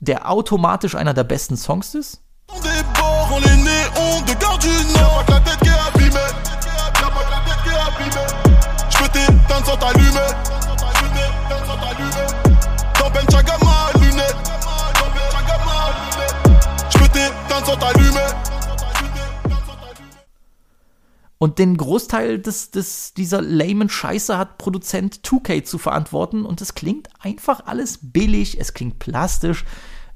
[0.00, 2.22] der automatisch einer der besten Songs ist.
[2.48, 5.30] On déborde, on néons de Gare du Nord.
[9.50, 9.64] Dans
[13.30, 14.36] Chagama, lunettes.
[15.02, 16.40] Dans Ben Chagama, lunettes.
[16.90, 18.30] J'peux t'éteindre sans t'allumer.
[21.38, 26.74] Und den Großteil des, des, dieser lamen Scheiße hat Produzent 2K zu verantworten und es
[26.74, 29.64] klingt einfach alles billig, es klingt plastisch,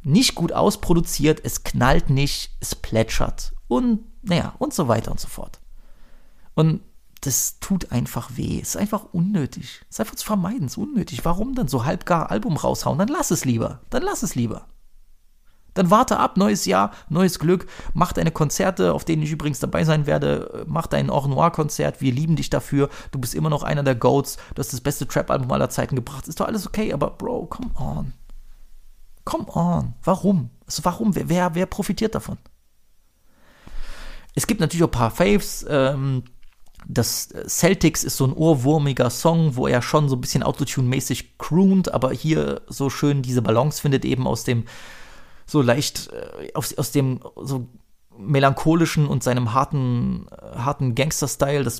[0.04, 5.26] nicht gut ausproduziert, es knallt nicht, es plätschert und naja, und so weiter und so
[5.26, 5.58] fort.
[6.54, 6.82] Und
[7.26, 10.78] das tut einfach weh, es ist einfach unnötig, es ist einfach zu vermeiden, es ist
[10.78, 11.24] unnötig.
[11.24, 12.98] Warum dann so halbgar Album raushauen?
[12.98, 14.66] Dann lass es lieber, dann lass es lieber.
[15.74, 19.84] Dann warte ab, neues Jahr, neues Glück, mach deine Konzerte, auf denen ich übrigens dabei
[19.84, 23.82] sein werde, mach dein Or Noir-Konzert, wir lieben dich dafür, du bist immer noch einer
[23.82, 27.10] der Goats, du hast das beste Trap-Album aller Zeiten gebracht, ist doch alles okay, aber
[27.10, 28.12] Bro, come on.
[29.24, 29.94] Come on.
[30.04, 30.50] Warum?
[30.66, 31.14] Also warum?
[31.16, 32.38] Wer, wer, wer profitiert davon?
[34.34, 36.24] Es gibt natürlich auch ein paar Faves, ähm,
[36.86, 41.92] das Celtics ist so ein ohrwurmiger Song, wo er schon so ein bisschen Autotune-mäßig croont,
[41.92, 44.64] aber hier so schön diese Balance findet eben aus dem
[45.46, 47.68] so leicht äh, aus, aus dem so
[48.16, 51.70] melancholischen und seinem harten äh, harten Gangster-Style.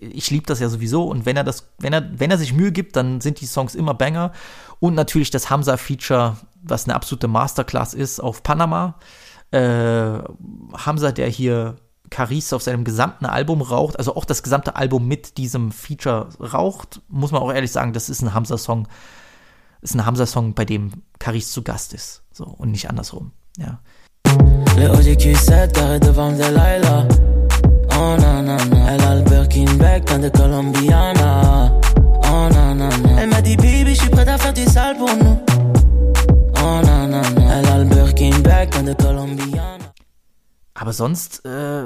[0.00, 2.72] Ich liebe das ja sowieso und wenn er das wenn er wenn er sich Mühe
[2.72, 4.32] gibt, dann sind die Songs immer Banger
[4.80, 8.98] und natürlich das Hamza-Feature, was eine absolute Masterclass ist auf Panama.
[9.50, 10.18] Äh,
[10.74, 11.76] Hamza, der hier
[12.12, 17.00] Caris auf seinem gesamten Album raucht, also auch das gesamte Album mit diesem Feature raucht,
[17.08, 18.86] muss man auch ehrlich sagen, das ist ein Hamza-Song,
[19.80, 22.22] ist ein Hamza-Song, bei dem Caris zu Gast ist.
[22.30, 23.32] So, und nicht andersrum.
[23.56, 23.78] Ja.
[24.76, 27.06] Le OGQ7 carré devant Delilah.
[32.52, 33.22] Na na na.
[33.22, 35.38] Elle m'a dit baby, je suis prête à faire du sale pour nous.
[36.56, 37.58] Oh na na na.
[37.58, 39.78] Elle a le Birkin bag de Colombiana.
[40.74, 41.84] Aber sonst, äh,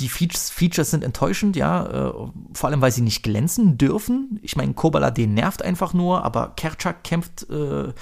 [0.00, 1.86] die Features, Features sind enttäuschend, ja.
[1.86, 2.12] Äh,
[2.52, 4.38] vor allem, weil sie nicht glänzen dürfen.
[4.42, 7.92] Ich meine, Kobala, den nervt einfach nur, aber Kerchak kämpft, äh,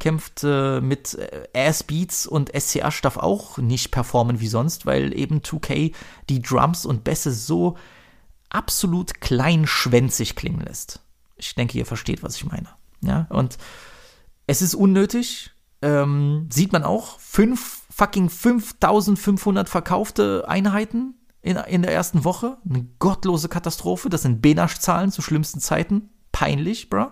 [0.00, 1.16] kämpft äh, mit
[1.54, 5.94] Ass-Beats und SCH darf auch nicht performen wie sonst, weil eben 2K
[6.28, 7.76] die Drums und Bässe so
[8.50, 11.00] absolut kleinschwänzig klingen lässt.
[11.36, 12.68] Ich denke, ihr versteht, was ich meine.
[13.00, 13.58] Ja, und
[14.46, 15.50] es ist unnötig.
[15.82, 17.18] Ähm, sieht man auch.
[17.18, 22.58] Fünf, fucking 5500 verkaufte Einheiten in, in der ersten Woche.
[22.68, 24.08] Eine gottlose Katastrophe.
[24.08, 26.10] Das sind Benasch-Zahlen zu schlimmsten Zeiten.
[26.32, 27.06] Peinlich, bruh.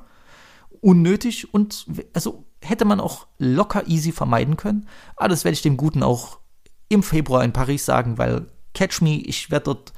[0.80, 4.88] Unnötig und also hätte man auch locker easy vermeiden können.
[5.16, 6.40] Aber das werde ich dem Guten auch
[6.88, 9.92] im Februar in Paris sagen, weil Catch Me, ich werde dort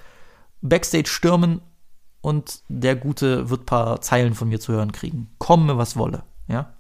[0.61, 1.62] Backstage stürmen
[2.20, 5.35] und der Gute wird ein paar Zeilen von mir zu hören kriegen.
[5.38, 6.75] Komme, was wolle, ja.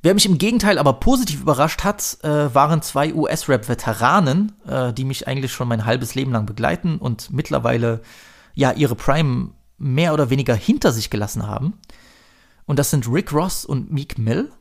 [0.00, 5.26] Wer mich im Gegenteil aber positiv überrascht hat, äh, waren zwei US-Rap-Veteranen, äh, die mich
[5.26, 8.00] eigentlich schon mein halbes Leben lang begleiten und mittlerweile
[8.54, 11.74] ja ihre Prime mehr oder weniger hinter sich gelassen haben.
[12.66, 14.52] Und das sind Rick Ross und Meek Mill.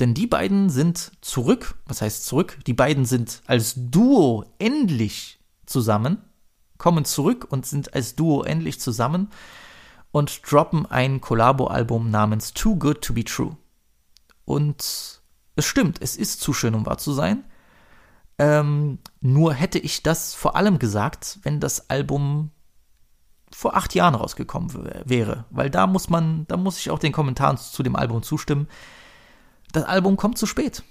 [0.00, 1.74] Denn die beiden sind zurück.
[1.86, 2.58] Was heißt zurück?
[2.66, 6.18] Die beiden sind als Duo endlich zusammen,
[6.78, 9.28] kommen zurück und sind als Duo endlich zusammen
[10.10, 13.56] und droppen ein Collabo-Album namens Too Good to Be True.
[14.44, 15.22] Und
[15.56, 17.44] es stimmt, es ist zu schön, um wahr zu sein.
[18.38, 22.50] Ähm, nur hätte ich das vor allem gesagt, wenn das Album
[23.54, 24.72] vor acht Jahren rausgekommen
[25.04, 25.44] wäre.
[25.50, 28.66] Weil da muss man, da muss ich auch den Kommentaren zu dem Album zustimmen.
[29.72, 30.82] Das Album kommt zu spät.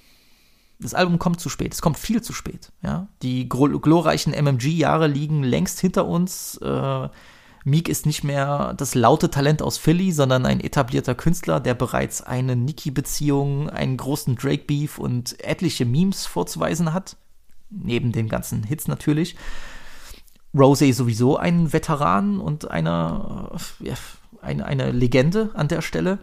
[0.79, 1.73] Das Album kommt zu spät.
[1.73, 2.71] Es kommt viel zu spät.
[2.81, 3.07] Ja?
[3.21, 6.57] Die glorreichen MMG-Jahre liegen längst hinter uns.
[6.57, 7.09] Äh,
[7.63, 12.21] Meek ist nicht mehr das laute Talent aus Philly, sondern ein etablierter Künstler, der bereits
[12.21, 17.17] eine Nicki-Beziehung, einen großen Drake-Beef und etliche Memes vorzuweisen hat.
[17.69, 19.35] Neben den ganzen Hits natürlich.
[20.53, 23.93] Rose sowieso ein Veteran und eine, ja,
[24.41, 26.19] eine, eine Legende an der Stelle.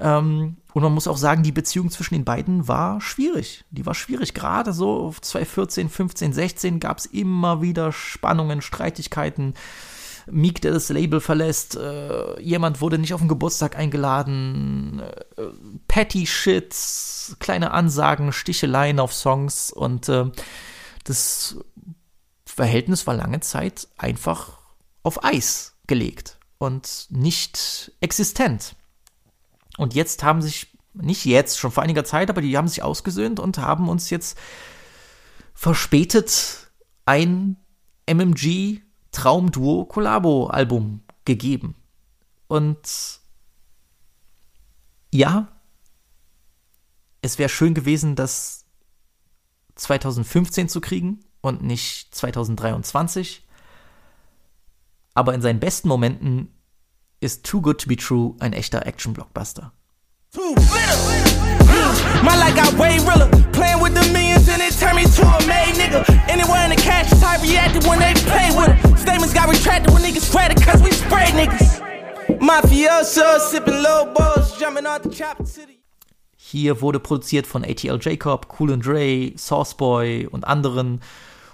[0.00, 3.64] Ähm, und man muss auch sagen, die Beziehung zwischen den beiden war schwierig.
[3.70, 4.34] Die war schwierig.
[4.34, 9.54] Gerade so auf 2014, 15, 16 gab es immer wieder Spannungen, Streitigkeiten.
[10.30, 15.00] Meek, der das Label verlässt, äh, jemand wurde nicht auf den Geburtstag eingeladen,
[15.36, 15.42] äh,
[15.86, 16.74] Petty Shit,
[17.38, 20.26] kleine Ansagen, Sticheleien auf Songs und äh,
[21.04, 21.56] das
[22.44, 24.58] Verhältnis war lange Zeit einfach
[25.02, 28.74] auf Eis gelegt und nicht existent.
[29.76, 33.38] Und jetzt haben sich, nicht jetzt, schon vor einiger Zeit, aber die haben sich ausgesöhnt
[33.38, 34.36] und haben uns jetzt
[35.54, 36.70] verspätet
[37.06, 37.56] ein
[38.06, 38.80] MMG
[39.18, 41.74] Traumduo Collabo Album gegeben.
[42.46, 43.18] Und
[45.12, 45.48] ja,
[47.20, 48.64] es wäre schön gewesen, das
[49.74, 53.44] 2015 zu kriegen und nicht 2023.
[55.14, 56.54] Aber in seinen besten Momenten
[57.18, 59.72] ist Too Good to Be True ein echter Action-Blockbuster.
[62.22, 63.28] My life got way realer.
[63.50, 66.04] Playing with the millions and it turned me to a made nigga.
[66.28, 68.98] Anywhere in the cash type reacted when they play with it.
[68.98, 71.80] Statements got retracted when niggas sweated cause we sprayed niggas.
[72.40, 75.78] Mafioso, sipping low balls, jumping off the chopper to.
[76.50, 81.02] Hier wurde produziert von ATL Jacob, Cool and Dre, Sauceboy und anderen.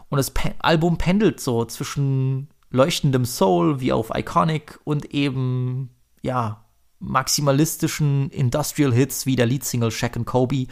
[0.08, 5.90] Und das Pe Album pendelt so zwischen leuchtendem Soul wie auf Iconic und eben,
[6.22, 6.64] ja,
[7.00, 10.66] maximalistischen Industrial Hits wie der Leadsingle Shaq and Kobe,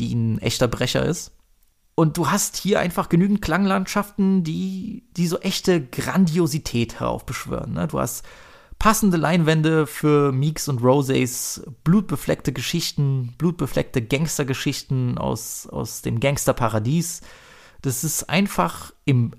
[0.00, 1.30] die ein echter Brecher ist.
[1.94, 7.74] Und du hast hier einfach genügend Klanglandschaften, die, die so echte Grandiosität heraufbeschwören.
[7.74, 7.86] Ne?
[7.86, 8.24] Du hast
[8.78, 17.20] passende Leinwände für Meeks und Roses, blutbefleckte Geschichten, blutbefleckte Gangstergeschichten aus, aus dem Gangsterparadies.
[17.82, 19.32] Das ist einfach im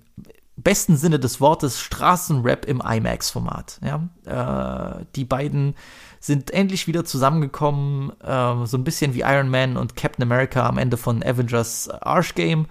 [0.56, 3.82] besten Sinne des Wortes Straßenrap im IMAX-Format.
[3.84, 5.00] Ja?
[5.00, 5.76] Äh, die beiden
[6.24, 10.78] sind endlich wieder zusammengekommen, äh, so ein bisschen wie Iron Man und Captain America am
[10.78, 12.68] Ende von Avengers Arch Game.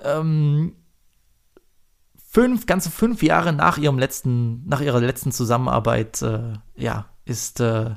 [0.00, 0.74] Ähm,
[2.16, 7.90] fünf, ganze fünf Jahre nach ihrem letzten, nach ihrer letzten Zusammenarbeit, äh, ja, ist, äh,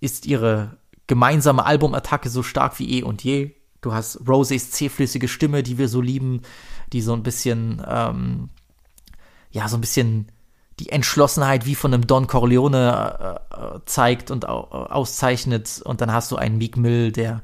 [0.00, 3.54] ist ihre gemeinsame Albumattacke so stark wie eh und je.
[3.82, 6.40] Du hast Roses zähflüssige Stimme, die wir so lieben,
[6.94, 8.48] die so ein bisschen, ähm,
[9.50, 10.31] ja, so ein bisschen
[10.80, 15.82] die Entschlossenheit wie von einem Don Corleone äh, äh zeigt und auszeichnet.
[15.84, 17.42] Und dann hast du einen Meek Mill, der,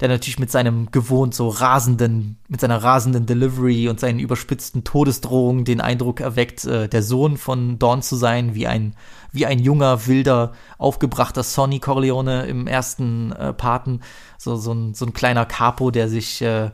[0.00, 5.64] der natürlich mit seinem gewohnt so rasenden, mit seiner rasenden Delivery und seinen überspitzten Todesdrohungen
[5.64, 8.94] den Eindruck erweckt, äh, der Sohn von Don zu sein, wie ein,
[9.30, 14.00] wie ein junger, wilder, aufgebrachter Sonny Corleone im ersten äh, Paten.
[14.38, 16.70] So, so, ein, so ein kleiner Capo, der sich, äh,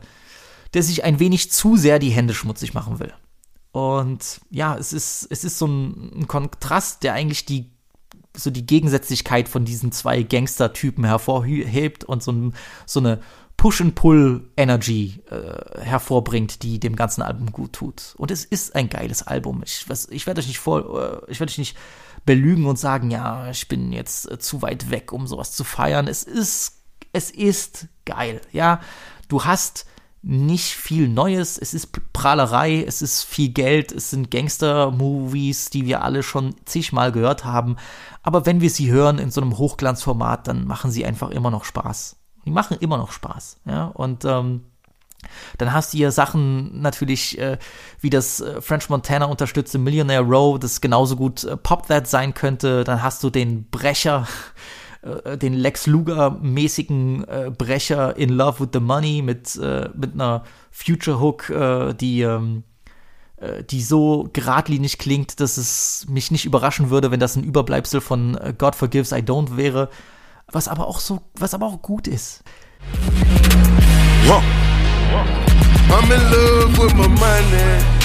[0.73, 3.13] der sich ein wenig zu sehr die Hände schmutzig machen will.
[3.77, 7.69] Und ja, es ist, es ist so ein, ein Kontrast, der eigentlich die
[8.35, 12.55] so die Gegensätzlichkeit von diesen zwei Gangster-Typen hervorhebt und so, ein,
[12.87, 13.19] so eine
[13.57, 18.15] Push-and-Pull-Energy äh, hervorbringt, die dem ganzen Album gut tut.
[18.17, 19.61] Und es ist ein geiles Album.
[19.63, 21.77] Ich, ich werde euch nicht vor, äh, ich werde euch nicht
[22.25, 26.07] belügen und sagen, ja, ich bin jetzt äh, zu weit weg, um sowas zu feiern.
[26.07, 26.81] Es ist,
[27.13, 28.81] es ist geil, ja.
[29.27, 29.85] Du hast
[30.21, 31.57] nicht viel Neues.
[31.57, 37.11] Es ist Prahlerei, es ist viel Geld, es sind Gangster-Movies, die wir alle schon zigmal
[37.11, 37.77] gehört haben.
[38.23, 41.63] Aber wenn wir sie hören in so einem Hochglanzformat, dann machen sie einfach immer noch
[41.63, 42.17] Spaß.
[42.45, 43.61] Die machen immer noch Spaß.
[43.65, 44.63] Ja, und ähm,
[45.57, 47.57] dann hast du hier Sachen natürlich äh,
[47.99, 52.33] wie das äh, French Montana unterstützte Millionaire Row, das genauso gut äh, Pop That sein
[52.33, 52.83] könnte.
[52.83, 54.27] Dann hast du den Brecher
[55.01, 60.43] äh, den Lex Luger-mäßigen äh, Brecher in Love with the Money mit, äh, mit einer
[60.71, 62.63] Future Hook, äh, die, ähm,
[63.37, 68.01] äh, die so geradlinig klingt, dass es mich nicht überraschen würde, wenn das ein Überbleibsel
[68.01, 69.89] von God Forgives I Don't wäre,
[70.51, 72.43] was aber auch so, was aber auch gut ist.
[75.89, 77.97] I'm in love with my money.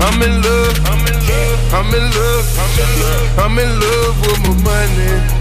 [0.00, 4.20] I'm in love, I'm in love, I'm in love, I'm in love, I'm in love
[4.26, 5.39] with my money.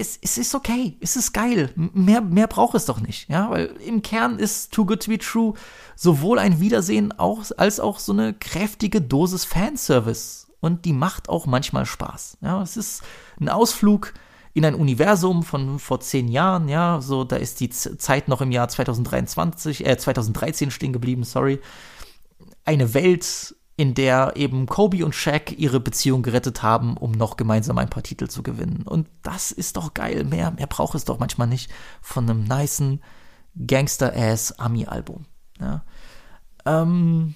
[0.00, 1.70] Es, es ist okay, es ist geil.
[1.76, 5.18] Mehr, mehr braucht es doch nicht, ja, weil im Kern ist Too Good to Be
[5.18, 5.54] True
[5.94, 10.46] sowohl ein Wiedersehen auch, als auch so eine kräftige Dosis Fanservice.
[10.60, 12.38] Und die macht auch manchmal Spaß.
[12.42, 13.02] Ja, es ist
[13.40, 14.12] ein Ausflug
[14.52, 18.50] in ein Universum von vor zehn Jahren, ja, so, da ist die Zeit noch im
[18.50, 21.60] Jahr 2023, äh, 2013 stehen geblieben, sorry.
[22.64, 27.78] Eine Welt, in der eben Kobe und Shaq ihre Beziehung gerettet haben, um noch gemeinsam
[27.78, 28.82] ein paar Titel zu gewinnen.
[28.84, 30.24] Und das ist doch geil.
[30.24, 31.70] Mehr, mehr braucht es doch manchmal nicht
[32.02, 33.02] von einem nicen
[33.56, 35.24] Gangster-Ass-Ami-Album.
[35.58, 35.82] Ja.
[36.66, 37.34] Ähm,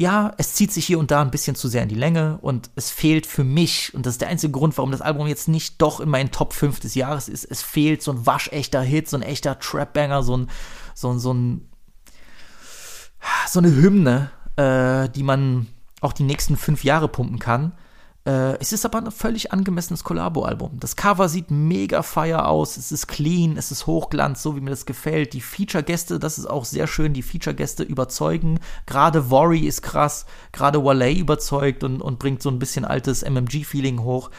[0.00, 2.70] ja, es zieht sich hier und da ein bisschen zu sehr in die Länge und
[2.74, 5.80] es fehlt für mich, und das ist der einzige Grund, warum das Album jetzt nicht
[5.80, 9.16] doch in meinen Top 5 des Jahres ist, es fehlt so ein waschechter Hit, so
[9.16, 10.50] ein echter Trap-Banger, so ein,
[10.96, 11.68] so ein, so ein,
[13.46, 15.66] so eine Hymne, äh, die man
[16.00, 17.72] auch die nächsten fünf Jahre pumpen kann.
[18.24, 20.78] Äh, es ist aber ein völlig angemessenes Collabo-Album.
[20.78, 24.70] Das Cover sieht mega fire aus, es ist clean, es ist Hochglanz, so wie mir
[24.70, 25.32] das gefällt.
[25.32, 28.60] Die Feature-Gäste, das ist auch sehr schön, die Feature-Gäste überzeugen.
[28.86, 34.02] Gerade Worry ist krass, gerade Wale überzeugt und, und bringt so ein bisschen altes MMG-Feeling
[34.02, 34.30] hoch.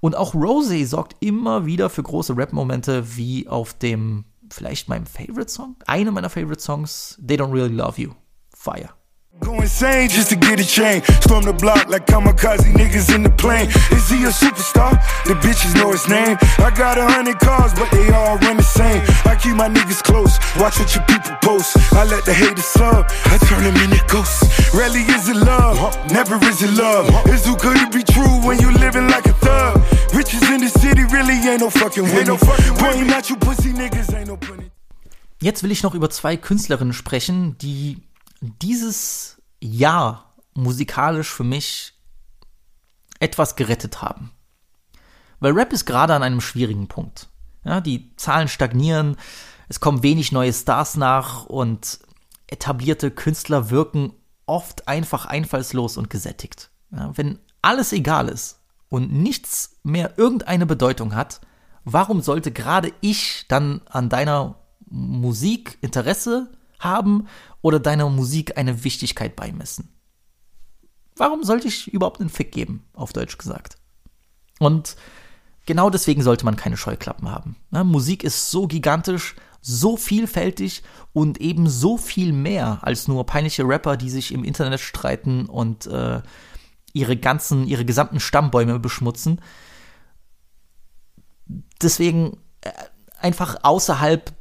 [0.00, 5.76] Und auch Rosé sorgt immer wieder für große Rap-Momente, wie auf dem, vielleicht meinem Favorite-Song?
[5.86, 8.12] Einem meiner Favorite-Songs, They Don't Really Love You.
[8.54, 8.90] Fire.
[9.40, 11.02] Go insane just to get a chain.
[11.20, 13.68] Storm the block like kamikaze niggas in the plane.
[13.92, 14.92] Is he a superstar?
[15.24, 16.36] The bitches know his name.
[16.58, 19.02] I got a hundred cars, but they all run the same.
[19.24, 20.38] I keep my niggas close.
[20.58, 21.76] Watch what your people post.
[21.92, 23.06] I let the haters sub.
[23.26, 24.74] I turn them into ghosts.
[24.74, 25.76] Rarely is it love.
[26.10, 27.06] Never is it love.
[27.28, 29.82] Is who could it be true when you living like a thug?
[30.14, 32.36] Riches in the city really ain't no fucking with me.
[32.80, 34.70] Pointing at you pussy niggas ain't no punny.
[35.42, 37.98] Jetzt will ich noch über zwei Künstlerinnen sprechen, die
[38.40, 41.94] dieses Jahr musikalisch für mich
[43.20, 44.30] etwas gerettet haben.
[45.40, 47.28] Weil Rap ist gerade an einem schwierigen Punkt.
[47.64, 49.16] Ja, die Zahlen stagnieren,
[49.68, 51.98] es kommen wenig neue Stars nach und
[52.46, 54.12] etablierte Künstler wirken
[54.46, 56.70] oft einfach einfallslos und gesättigt.
[56.92, 61.40] Ja, wenn alles egal ist und nichts mehr irgendeine Bedeutung hat,
[61.84, 64.56] warum sollte gerade ich dann an deiner
[64.88, 67.26] Musik Interesse haben
[67.66, 69.88] oder deiner Musik eine Wichtigkeit beimessen.
[71.16, 73.76] Warum sollte ich überhaupt einen Fick geben, auf Deutsch gesagt?
[74.60, 74.94] Und
[75.66, 77.56] genau deswegen sollte man keine Scheuklappen haben.
[77.72, 83.64] Ja, Musik ist so gigantisch, so vielfältig und eben so viel mehr als nur peinliche
[83.64, 86.22] Rapper, die sich im Internet streiten und äh,
[86.92, 89.40] ihre ganzen, ihre gesamten Stammbäume beschmutzen.
[91.82, 92.70] Deswegen äh,
[93.18, 94.35] einfach außerhalb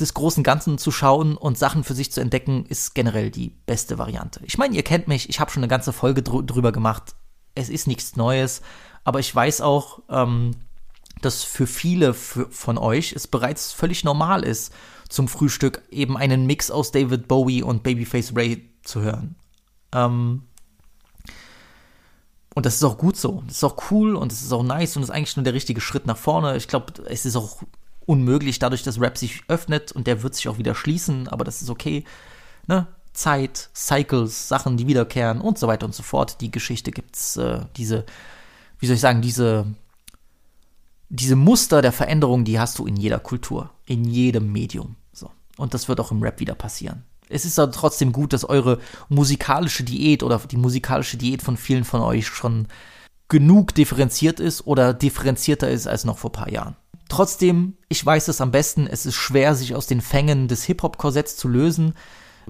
[0.00, 3.98] des großen Ganzen zu schauen und Sachen für sich zu entdecken, ist generell die beste
[3.98, 4.40] Variante.
[4.44, 7.14] Ich meine, ihr kennt mich, ich habe schon eine ganze Folge dr drüber gemacht.
[7.54, 8.62] Es ist nichts Neues,
[9.04, 10.52] aber ich weiß auch, ähm,
[11.20, 14.72] dass für viele von euch es bereits völlig normal ist,
[15.08, 19.36] zum Frühstück eben einen Mix aus David Bowie und Babyface Ray zu hören.
[19.92, 20.42] Ähm,
[22.54, 23.42] und das ist auch gut so.
[23.46, 25.80] Das ist auch cool und es ist auch nice und ist eigentlich nur der richtige
[25.80, 26.56] Schritt nach vorne.
[26.56, 27.62] Ich glaube, es ist auch
[28.08, 31.60] unmöglich, dadurch, dass Rap sich öffnet und der wird sich auch wieder schließen, aber das
[31.60, 32.04] ist okay.
[32.66, 32.86] Ne?
[33.12, 36.40] Zeit, Cycles, Sachen, die wiederkehren und so weiter und so fort.
[36.40, 38.06] Die Geschichte gibt's, äh, diese,
[38.78, 39.66] wie soll ich sagen, diese,
[41.10, 44.96] diese Muster der Veränderung, die hast du in jeder Kultur, in jedem Medium.
[45.12, 45.30] So.
[45.58, 47.04] Und das wird auch im Rap wieder passieren.
[47.28, 48.78] Es ist aber trotzdem gut, dass eure
[49.10, 52.68] musikalische Diät oder die musikalische Diät von vielen von euch schon
[53.28, 56.76] genug differenziert ist oder differenzierter ist als noch vor ein paar Jahren.
[57.08, 61.36] Trotzdem, ich weiß es am besten, es ist schwer, sich aus den Fängen des Hip-Hop-Korsetts
[61.36, 61.94] zu lösen.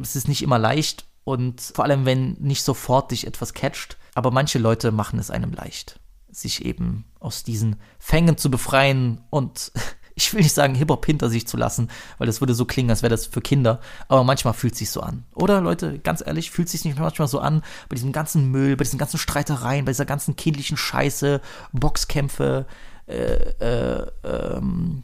[0.00, 3.98] Es ist nicht immer leicht und vor allem, wenn nicht sofort dich etwas catcht.
[4.14, 6.00] Aber manche Leute machen es einem leicht,
[6.30, 9.70] sich eben aus diesen Fängen zu befreien und
[10.16, 11.88] ich will nicht sagen, Hip-Hop hinter sich zu lassen,
[12.18, 13.80] weil das würde so klingen, als wäre das für Kinder.
[14.08, 15.24] Aber manchmal fühlt es sich so an.
[15.34, 18.76] Oder Leute, ganz ehrlich, fühlt es sich nicht manchmal so an, bei diesem ganzen Müll,
[18.76, 21.40] bei diesen ganzen Streitereien, bei dieser ganzen kindlichen Scheiße,
[21.72, 22.66] Boxkämpfe,
[23.08, 25.02] äh, äh, ähm,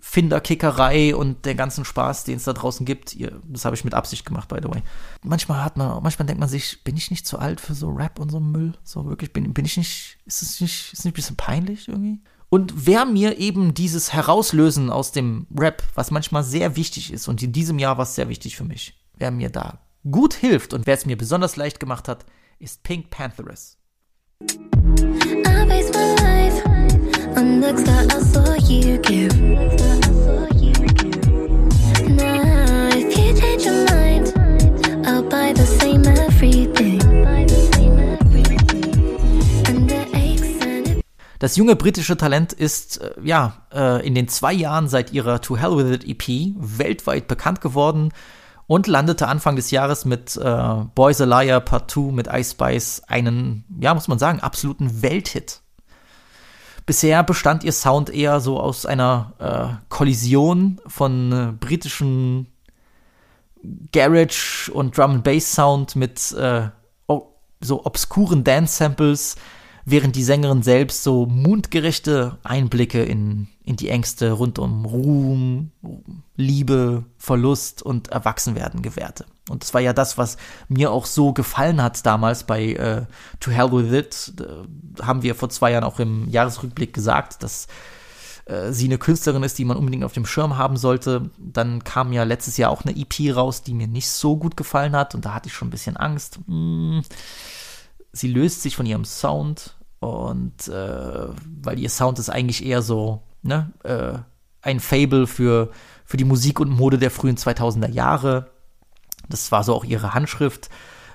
[0.00, 3.14] Finderkickerei und der ganzen Spaß, den es da draußen gibt.
[3.44, 4.82] Das habe ich mit Absicht gemacht, by the way.
[5.22, 8.18] Manchmal hat man, manchmal denkt man sich, bin ich nicht zu alt für so Rap
[8.18, 8.72] und so Müll?
[8.84, 12.22] So wirklich, bin, bin ich nicht, ist es nicht, ist nicht ein bisschen peinlich irgendwie?
[12.48, 17.42] Und wer mir eben dieses Herauslösen aus dem Rap, was manchmal sehr wichtig ist und
[17.42, 20.86] in diesem Jahr war es sehr wichtig für mich, wer mir da gut hilft und
[20.86, 22.24] wer es mir besonders leicht gemacht hat,
[22.58, 23.76] ist Pink Pantheress.
[25.60, 26.50] I
[41.38, 45.56] Das junge britische Talent ist, äh, ja, äh, in den zwei Jahren seit ihrer To
[45.56, 48.10] Hell With It EP weltweit bekannt geworden
[48.66, 53.02] und landete Anfang des Jahres mit äh, Boys a Liar Part 2 mit Ice Spice
[53.06, 55.60] einen, ja, muss man sagen, absoluten Welthit.
[56.88, 62.46] Bisher bestand ihr Sound eher so aus einer äh, Kollision von äh, britischen
[63.92, 66.70] Garage und Drum and Bass Sound mit äh,
[67.60, 69.36] so obskuren Dance Samples,
[69.90, 75.70] während die Sängerin selbst so mundgerechte Einblicke in, in die Ängste rund um Ruhm,
[76.36, 79.24] Liebe, Verlust und Erwachsenwerden gewährte.
[79.48, 80.36] Und das war ja das, was
[80.68, 83.06] mir auch so gefallen hat damals bei äh,
[83.40, 84.32] To Hell With It.
[84.36, 87.66] Da haben wir vor zwei Jahren auch im Jahresrückblick gesagt, dass
[88.44, 91.30] äh, sie eine Künstlerin ist, die man unbedingt auf dem Schirm haben sollte.
[91.38, 94.94] Dann kam ja letztes Jahr auch eine EP raus, die mir nicht so gut gefallen
[94.94, 96.40] hat und da hatte ich schon ein bisschen Angst.
[96.46, 97.02] Hm,
[98.12, 101.26] sie löst sich von ihrem Sound und äh,
[101.62, 104.18] weil ihr Sound ist eigentlich eher so, ne, äh,
[104.62, 105.70] ein Fable für,
[106.04, 108.50] für die Musik und Mode der frühen 2000er Jahre.
[109.28, 110.68] Das war so auch ihre Handschrift.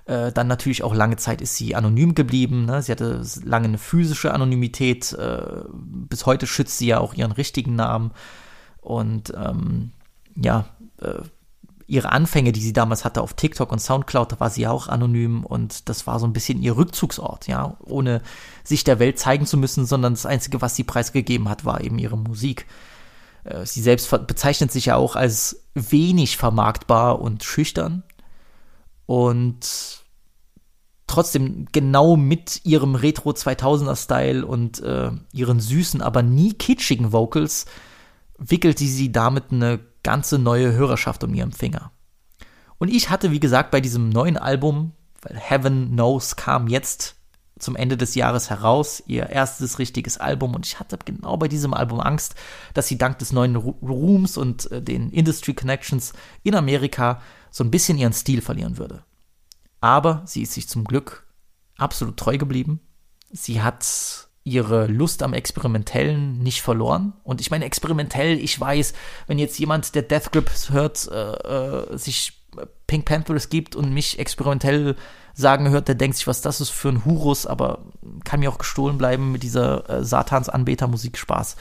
[0.05, 2.65] Äh, dann natürlich auch lange Zeit ist sie anonym geblieben.
[2.65, 2.81] Ne?
[2.81, 5.13] Sie hatte lange eine physische Anonymität.
[5.13, 8.11] Äh, bis heute schützt sie ja auch ihren richtigen Namen.
[8.81, 9.91] Und ähm,
[10.35, 10.65] ja,
[10.99, 11.21] äh,
[11.87, 14.87] ihre Anfänge, die sie damals hatte auf TikTok und Soundcloud, da war sie ja auch
[14.87, 18.21] anonym und das war so ein bisschen ihr Rückzugsort, ja, ohne
[18.63, 21.99] sich der Welt zeigen zu müssen, sondern das Einzige, was sie preisgegeben hat, war eben
[21.99, 22.65] ihre Musik.
[23.43, 28.03] Äh, sie selbst bezeichnet sich ja auch als wenig vermarktbar und schüchtern
[29.05, 30.03] und
[31.07, 37.65] trotzdem genau mit ihrem Retro 2000er Style und äh, ihren süßen, aber nie kitschigen Vocals
[38.37, 41.91] wickelte sie damit eine ganze neue Hörerschaft um ihren Finger.
[42.77, 44.91] Und ich hatte, wie gesagt, bei diesem neuen Album,
[45.21, 47.15] weil Heaven Knows kam jetzt
[47.59, 50.53] zum Ende des Jahres heraus, ihr erstes richtiges Album.
[50.53, 52.35] Und ich hatte genau bei diesem Album Angst,
[52.73, 57.71] dass sie dank des neuen Ruhms und äh, den Industry Connections in Amerika so ein
[57.71, 59.03] bisschen ihren Stil verlieren würde.
[59.79, 61.27] Aber sie ist sich zum Glück
[61.77, 62.81] absolut treu geblieben.
[63.31, 67.13] Sie hat ihre Lust am Experimentellen nicht verloren.
[67.23, 68.93] Und ich meine, experimentell, ich weiß,
[69.27, 72.33] wenn jetzt jemand, der Death Grip hört, äh, äh, sich
[72.87, 74.95] Pink Panthers gibt und mich experimentell
[75.33, 77.85] sagen hört, der denkt sich, was das ist für ein Hurus, aber
[78.23, 81.55] kann mir auch gestohlen bleiben mit dieser äh, Satans-Anbeter-Musik Spaß.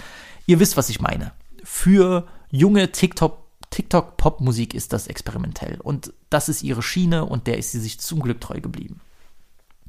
[0.46, 1.32] Ihr wisst, was ich meine.
[1.64, 5.78] Für junge TikTok TikTok-Pop-Musik ist das experimentell.
[5.80, 9.00] Und das ist ihre Schiene und der ist sie sich zum Glück treu geblieben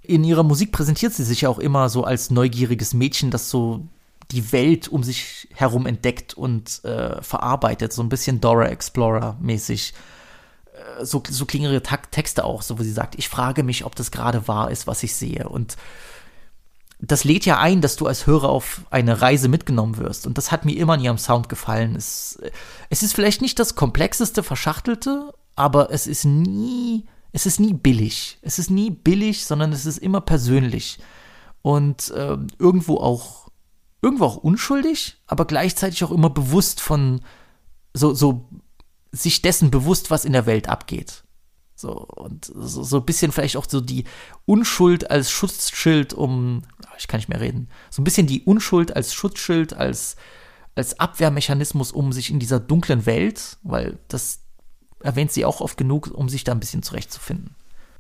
[0.04, 3.88] in ihrer Musik präsentiert sie sich ja auch immer so als neugieriges Mädchen, das so
[4.32, 9.94] die Welt um sich herum entdeckt und äh, verarbeitet, so ein bisschen Dora Explorer mäßig.
[10.74, 13.96] Äh, so, so klingen ihre Texte auch, so wo sie sagt, ich frage mich, ob
[13.96, 15.48] das gerade wahr ist, was ich sehe.
[15.48, 15.78] Und
[17.00, 20.26] das lädt ja ein, dass du als Hörer auf eine Reise mitgenommen wirst.
[20.28, 21.96] Und das hat mir immer in ihrem Sound gefallen.
[21.96, 22.40] Es,
[22.90, 28.38] es ist vielleicht nicht das komplexeste, verschachtelte, aber es ist nie es ist nie billig.
[28.42, 31.00] Es ist nie billig, sondern es ist immer persönlich.
[31.62, 33.44] Und äh, irgendwo auch
[34.02, 37.22] irgendwo auch unschuldig, aber gleichzeitig auch immer bewusst von
[37.94, 38.50] so, so
[39.12, 41.24] sich dessen bewusst, was in der Welt abgeht.
[41.76, 44.04] So, und so, so ein bisschen vielleicht auch so die
[44.46, 48.96] Unschuld als Schutzschild um, ah, ich kann nicht mehr reden, so ein bisschen die Unschuld
[48.96, 50.18] als Schutzschild, als,
[50.76, 54.43] als Abwehrmechanismus, um sich in dieser dunklen Welt, weil das,
[55.04, 57.56] erwähnt sie auch oft genug, um sich da ein bisschen zurechtzufinden.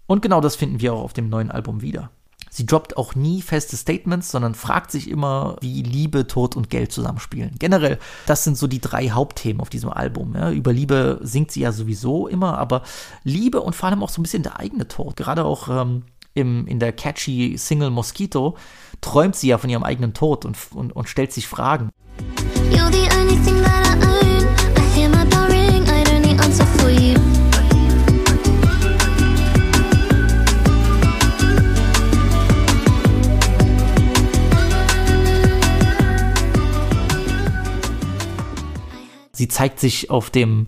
[0.07, 2.09] Und genau das finden wir auch auf dem neuen Album wieder.
[2.49, 6.91] Sie droppt auch nie feste Statements, sondern fragt sich immer, wie Liebe, Tod und Geld
[6.91, 7.55] zusammenspielen.
[7.57, 7.97] Generell,
[8.27, 10.35] das sind so die drei Hauptthemen auf diesem Album.
[10.35, 10.51] Ja.
[10.51, 12.83] Über Liebe singt sie ja sowieso immer, aber
[13.23, 15.15] Liebe und vor allem auch so ein bisschen der eigene Tod.
[15.15, 16.03] Gerade auch ähm,
[16.35, 18.55] im, in der catchy Single Mosquito
[19.01, 21.89] träumt sie ja von ihrem eigenen Tod und, und, und stellt sich Fragen.
[22.69, 23.82] You're the only thing that
[39.35, 40.67] Sie zeigt sich auf dem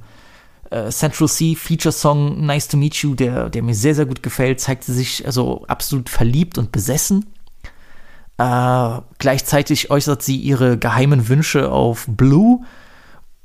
[0.72, 4.24] äh, Central Sea Feature Song Nice to Meet You, der, der mir sehr, sehr gut
[4.24, 7.28] gefällt, zeigt sie sich also absolut verliebt und besessen.
[8.38, 12.62] Äh, gleichzeitig äußert sie ihre geheimen Wünsche auf Blue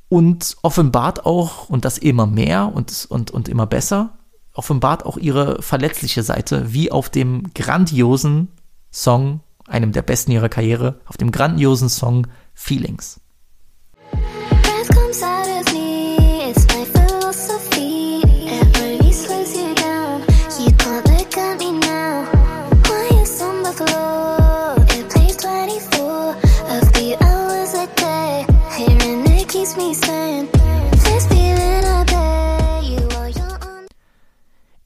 [0.08, 4.18] und offenbart auch, und das immer mehr und, und, und immer besser,
[4.54, 8.48] offenbart auch ihre verletzliche Seite, wie auf dem grandiosen
[8.90, 13.20] Song, einem der besten ihrer Karriere, auf dem grandiosen Song Feelings.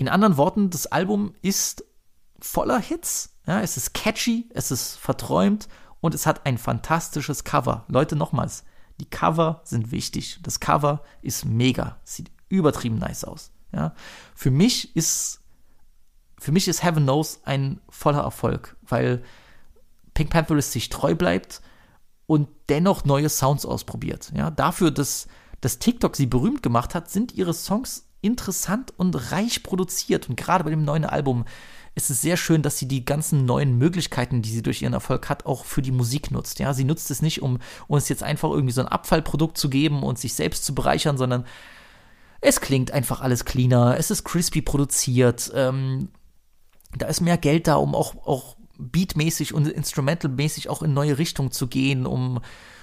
[0.05, 1.83] In anderen Worten, das Album ist
[2.39, 3.31] voller Hits.
[3.47, 5.67] Ja, es ist catchy, es ist verträumt
[6.03, 7.87] und es hat ein fantastisches Cover.
[7.89, 8.65] Leute, nochmals,
[9.01, 10.41] die Cover sind wichtig.
[10.43, 13.51] Das Cover ist mega, sieht übertrieben nice aus.
[13.73, 13.95] Ja,
[14.35, 15.41] für mich ist
[16.39, 19.25] für mich ist Heaven Knows ein voller Erfolg, weil
[20.13, 21.63] Pink Pantherist sich treu bleibt
[22.27, 24.33] und dennoch neue Sounds ausprobiert.
[24.37, 25.29] Ja, dafür, dass,
[25.63, 30.29] dass TikTok sie berühmt gemacht hat, sind ihre Songs interessant und reich produziert.
[30.29, 31.45] Und gerade bei dem neuen Album
[31.95, 35.29] ist es sehr schön, dass sie die ganzen neuen Möglichkeiten, die sie durch ihren Erfolg
[35.29, 36.59] hat, auch für die Musik nutzt.
[36.59, 40.03] Ja, sie nutzt es nicht, um uns jetzt einfach irgendwie so ein Abfallprodukt zu geben
[40.03, 41.45] und sich selbst zu bereichern, sondern
[42.41, 46.09] es klingt einfach alles cleaner, es ist crispy produziert, ähm,
[46.97, 51.53] da ist mehr Geld da, um auch, auch beatmäßig und instrumentalmäßig auch in neue Richtungen
[51.53, 52.41] zu gehen, um,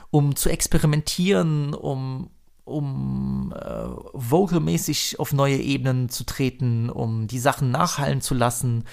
[0.09, 2.31] um zu experimentieren, um,
[2.71, 8.85] um äh, vocalmäßig auf neue Ebenen zu treten, um die Sachen nachhallen zu lassen,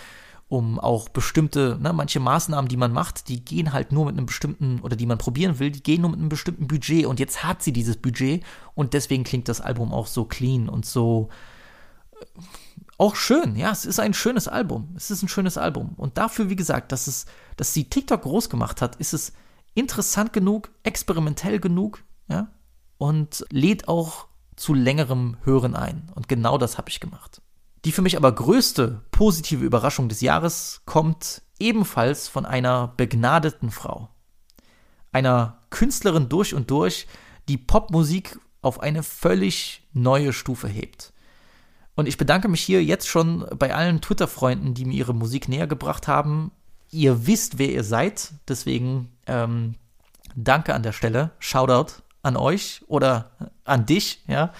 [0.48, 4.26] um auch bestimmte, ne, manche Maßnahmen, die man macht, die gehen halt nur mit einem
[4.26, 7.06] bestimmten, oder die man probieren will, die gehen nur mit einem bestimmten Budget.
[7.06, 8.42] Und jetzt hat sie dieses Budget
[8.74, 11.28] und deswegen klingt das Album auch so clean und so
[12.12, 12.24] äh,
[12.96, 13.56] auch schön.
[13.56, 14.88] Ja, es ist ein schönes Album.
[14.96, 15.94] Es ist ein schönes Album.
[15.96, 17.26] Und dafür, wie gesagt, dass es,
[17.56, 19.34] dass sie TikTok groß gemacht hat, ist es
[19.74, 22.48] interessant genug, experimentell genug, ja,
[22.98, 24.26] und lädt auch
[24.56, 26.10] zu längerem Hören ein.
[26.14, 27.40] Und genau das habe ich gemacht.
[27.84, 34.08] Die für mich aber größte positive Überraschung des Jahres kommt ebenfalls von einer begnadeten Frau.
[35.12, 37.06] Einer Künstlerin durch und durch,
[37.48, 41.12] die Popmusik auf eine völlig neue Stufe hebt.
[41.94, 45.66] Und ich bedanke mich hier jetzt schon bei allen Twitter-Freunden, die mir ihre Musik näher
[45.66, 46.52] gebracht haben.
[46.90, 48.32] Ihr wisst, wer ihr seid.
[48.46, 49.74] Deswegen ähm,
[50.36, 51.30] danke an der Stelle.
[51.38, 53.32] Shoutout an euch oder
[53.64, 54.52] an dich, ja.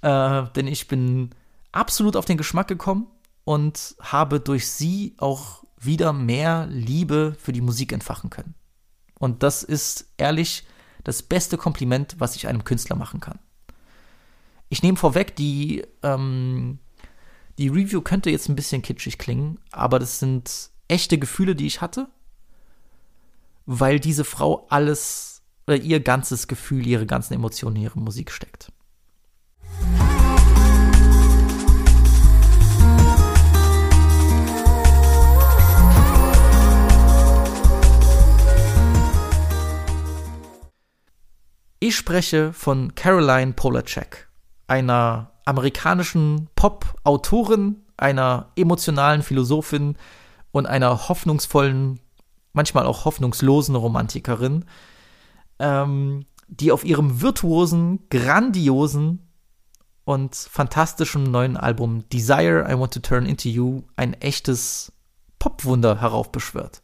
[0.00, 1.30] Äh, denn ich bin
[1.72, 3.08] absolut auf den Geschmack gekommen
[3.44, 8.54] und habe durch sie auch wieder mehr Liebe für die Musik entfachen können.
[9.18, 10.64] Und das ist ehrlich
[11.04, 13.38] das beste Kompliment, was ich einem Künstler machen kann.
[14.68, 16.78] Ich nehme vorweg, die, ähm,
[17.58, 21.80] die Review könnte jetzt ein bisschen kitschig klingen, aber das sind echte Gefühle, die ich
[21.80, 22.08] hatte,
[23.66, 25.29] weil diese Frau alles
[25.70, 28.72] oder ihr ganzes Gefühl, ihre ganzen Emotionen in ihre Musik steckt.
[41.78, 44.28] Ich spreche von Caroline Polacek
[44.66, 49.96] einer amerikanischen Pop-Autorin, einer emotionalen Philosophin
[50.50, 52.00] und einer hoffnungsvollen,
[52.52, 54.64] manchmal auch hoffnungslosen Romantikerin,
[55.60, 59.28] ähm, die auf ihrem virtuosen, grandiosen
[60.04, 64.92] und fantastischen neuen Album Desire I Want to Turn Into You ein echtes
[65.38, 66.82] Popwunder heraufbeschwört.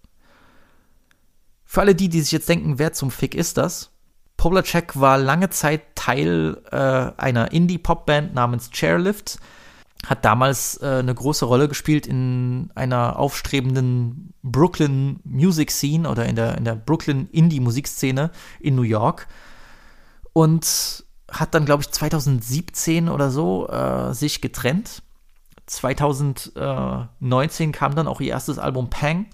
[1.64, 3.90] Für alle die, die sich jetzt denken, wer zum Fick ist das?
[4.36, 6.76] Polacek war lange Zeit Teil äh,
[7.20, 9.38] einer Indie-Pop-Band namens Chairlift,
[10.04, 16.36] hat damals äh, eine große Rolle gespielt in einer aufstrebenden Brooklyn Music Scene oder in
[16.36, 18.30] der, in der Brooklyn Indie-Musikszene
[18.60, 19.26] in New York
[20.32, 25.02] und hat dann, glaube ich, 2017 oder so äh, sich getrennt.
[25.66, 29.26] 2019 kam dann auch ihr erstes Album Pang.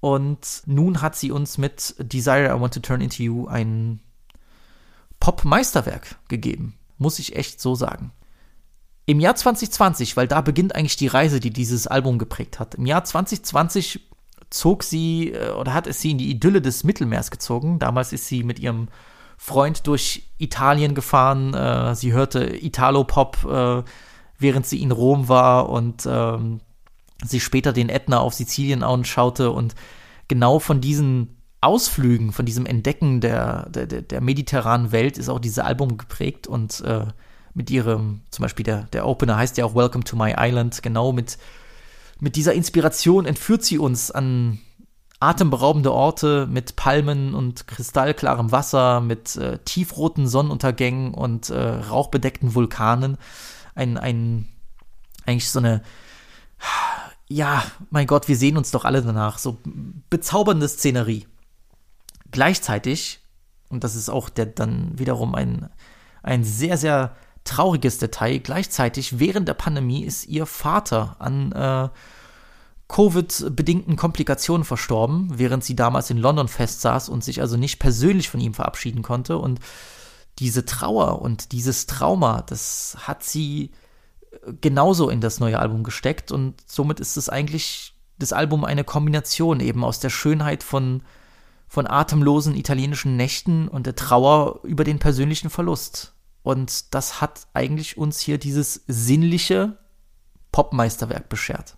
[0.00, 4.00] Und nun hat sie uns mit Desire I Want to Turn Into You ein
[5.20, 6.74] Pop-Meisterwerk gegeben.
[6.98, 8.12] Muss ich echt so sagen.
[9.06, 12.74] Im Jahr 2020, weil da beginnt eigentlich die Reise, die dieses Album geprägt hat.
[12.74, 14.00] Im Jahr 2020
[14.50, 17.78] zog sie äh, oder hat es sie in die Idylle des Mittelmeers gezogen.
[17.78, 18.88] Damals ist sie mit ihrem
[19.38, 21.54] Freund durch Italien gefahren.
[21.54, 23.82] Äh, sie hörte Italo-Pop, äh,
[24.38, 26.60] während sie in Rom war und ähm,
[27.24, 29.76] sie später den Ätna auf Sizilien anschaute und
[30.26, 35.60] genau von diesen Ausflügen, von diesem Entdecken der, der, der mediterranen Welt ist auch dieses
[35.60, 37.06] Album geprägt und äh,
[37.56, 41.12] mit ihrem, zum Beispiel der, der Opener heißt ja auch Welcome to My Island, genau
[41.12, 41.38] mit,
[42.20, 44.58] mit dieser Inspiration entführt sie uns an
[45.20, 53.16] atemberaubende Orte mit Palmen und kristallklarem Wasser, mit äh, tiefroten Sonnenuntergängen und äh, rauchbedeckten Vulkanen.
[53.74, 54.46] Ein, ein,
[55.24, 55.82] eigentlich so eine,
[57.28, 59.38] ja, mein Gott, wir sehen uns doch alle danach.
[59.38, 59.56] So
[60.10, 61.26] bezaubernde Szenerie.
[62.32, 63.20] Gleichzeitig,
[63.70, 65.70] und das ist auch der, dann wiederum ein,
[66.22, 67.16] ein sehr, sehr
[67.46, 71.88] trauriges Detail, gleichzeitig während der Pandemie ist ihr Vater an äh,
[72.88, 78.40] Covid-bedingten Komplikationen verstorben, während sie damals in London festsaß und sich also nicht persönlich von
[78.40, 79.38] ihm verabschieden konnte.
[79.38, 79.60] Und
[80.38, 83.72] diese Trauer und dieses Trauma, das hat sie
[84.60, 89.60] genauso in das neue Album gesteckt und somit ist es eigentlich das Album eine Kombination
[89.60, 91.02] eben aus der Schönheit von,
[91.68, 96.14] von atemlosen italienischen Nächten und der Trauer über den persönlichen Verlust.
[96.46, 99.78] Und das hat eigentlich uns hier dieses sinnliche
[100.52, 101.76] Popmeisterwerk beschert.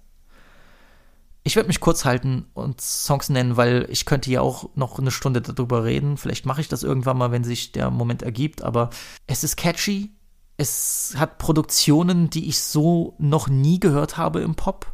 [1.42, 5.10] Ich werde mich kurz halten und Songs nennen, weil ich könnte ja auch noch eine
[5.10, 6.18] Stunde darüber reden.
[6.18, 8.60] Vielleicht mache ich das irgendwann mal, wenn sich der Moment ergibt.
[8.60, 8.90] Aber
[9.26, 10.10] es ist catchy.
[10.58, 14.92] Es hat Produktionen, die ich so noch nie gehört habe im Pop.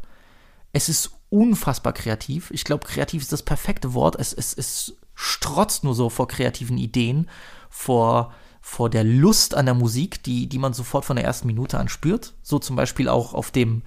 [0.71, 2.49] Es ist unfassbar kreativ.
[2.51, 4.15] Ich glaube, kreativ ist das perfekte Wort.
[4.17, 7.29] Es, es, es strotzt nur so vor kreativen Ideen,
[7.69, 8.33] vor,
[8.67, 11.87] vor der Lust an der Musik, die, die man sofort von der ersten Minute an
[11.87, 12.33] spürt.
[12.41, 13.83] So zum Beispiel auch auf dem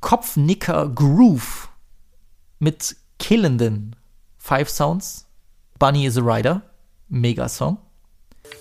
[0.00, 1.68] Kopfnicker Groove
[2.58, 3.94] mit killenden
[4.38, 5.26] Five Sounds.
[5.78, 6.62] Bunny is a Rider,
[7.10, 7.76] mega Song.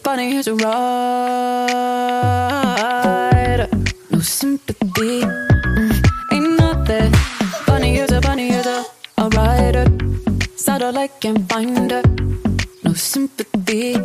[0.04, 0.68] Bunny is a rider,
[4.12, 6.04] no sympathy, mm,
[6.34, 6.60] ain't
[7.98, 8.86] is a bunny is a,
[9.30, 9.86] rider,
[10.58, 12.04] saddle like can find her,
[12.84, 13.96] no sympathy,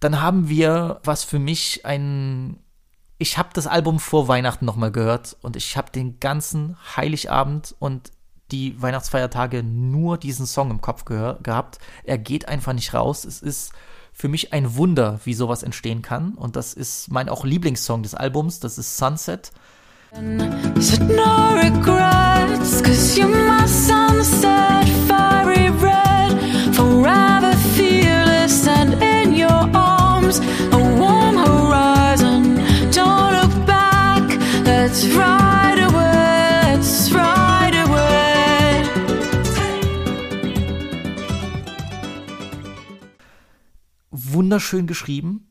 [0.00, 2.58] Dann haben wir, was für mich ein
[3.18, 8.12] ich habe das Album vor Weihnachten nochmal gehört und ich habe den ganzen Heiligabend und
[8.50, 11.78] die Weihnachtsfeiertage nur diesen Song im Kopf gehabt.
[12.04, 13.24] Er geht einfach nicht raus.
[13.24, 13.72] Es ist
[14.12, 16.34] für mich ein Wunder, wie sowas entstehen kann.
[16.34, 18.60] Und das ist mein auch Lieblingssong des Albums.
[18.60, 19.50] Das ist Sunset.
[20.78, 23.35] Said no regrets, cause you're
[44.56, 45.50] Wunderschön geschrieben.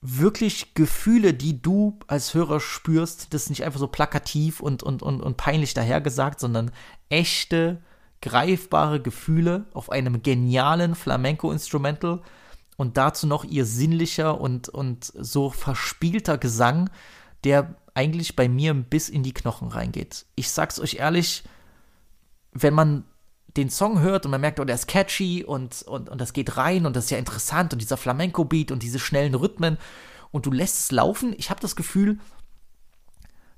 [0.00, 3.34] Wirklich Gefühle, die du als Hörer spürst.
[3.34, 6.70] Das ist nicht einfach so plakativ und, und, und, und peinlich dahergesagt, sondern
[7.10, 7.82] echte,
[8.22, 12.22] greifbare Gefühle auf einem genialen Flamenco-Instrumental
[12.78, 16.88] und dazu noch ihr sinnlicher und, und so verspielter Gesang,
[17.44, 20.24] der eigentlich bei mir bis in die Knochen reingeht.
[20.34, 21.44] Ich sag's euch ehrlich,
[22.52, 23.04] wenn man
[23.58, 26.56] den Song hört und man merkt, oh, der ist catchy und, und, und das geht
[26.56, 29.78] rein und das ist ja interessant und dieser Flamenco-Beat und diese schnellen Rhythmen
[30.30, 32.18] und du lässt es laufen, ich habe das Gefühl,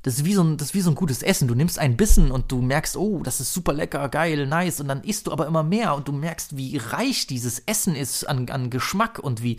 [0.03, 1.47] das ist, wie so ein, das ist wie so ein gutes Essen.
[1.47, 4.81] Du nimmst einen Bissen und du merkst, oh, das ist super lecker, geil, nice.
[4.81, 8.27] Und dann isst du aber immer mehr und du merkst, wie reich dieses Essen ist
[8.27, 9.59] an, an Geschmack und wie,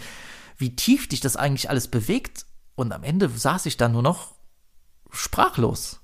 [0.57, 2.47] wie tief dich das eigentlich alles bewegt.
[2.73, 4.33] Und am Ende saß ich dann nur noch
[5.11, 5.99] sprachlos.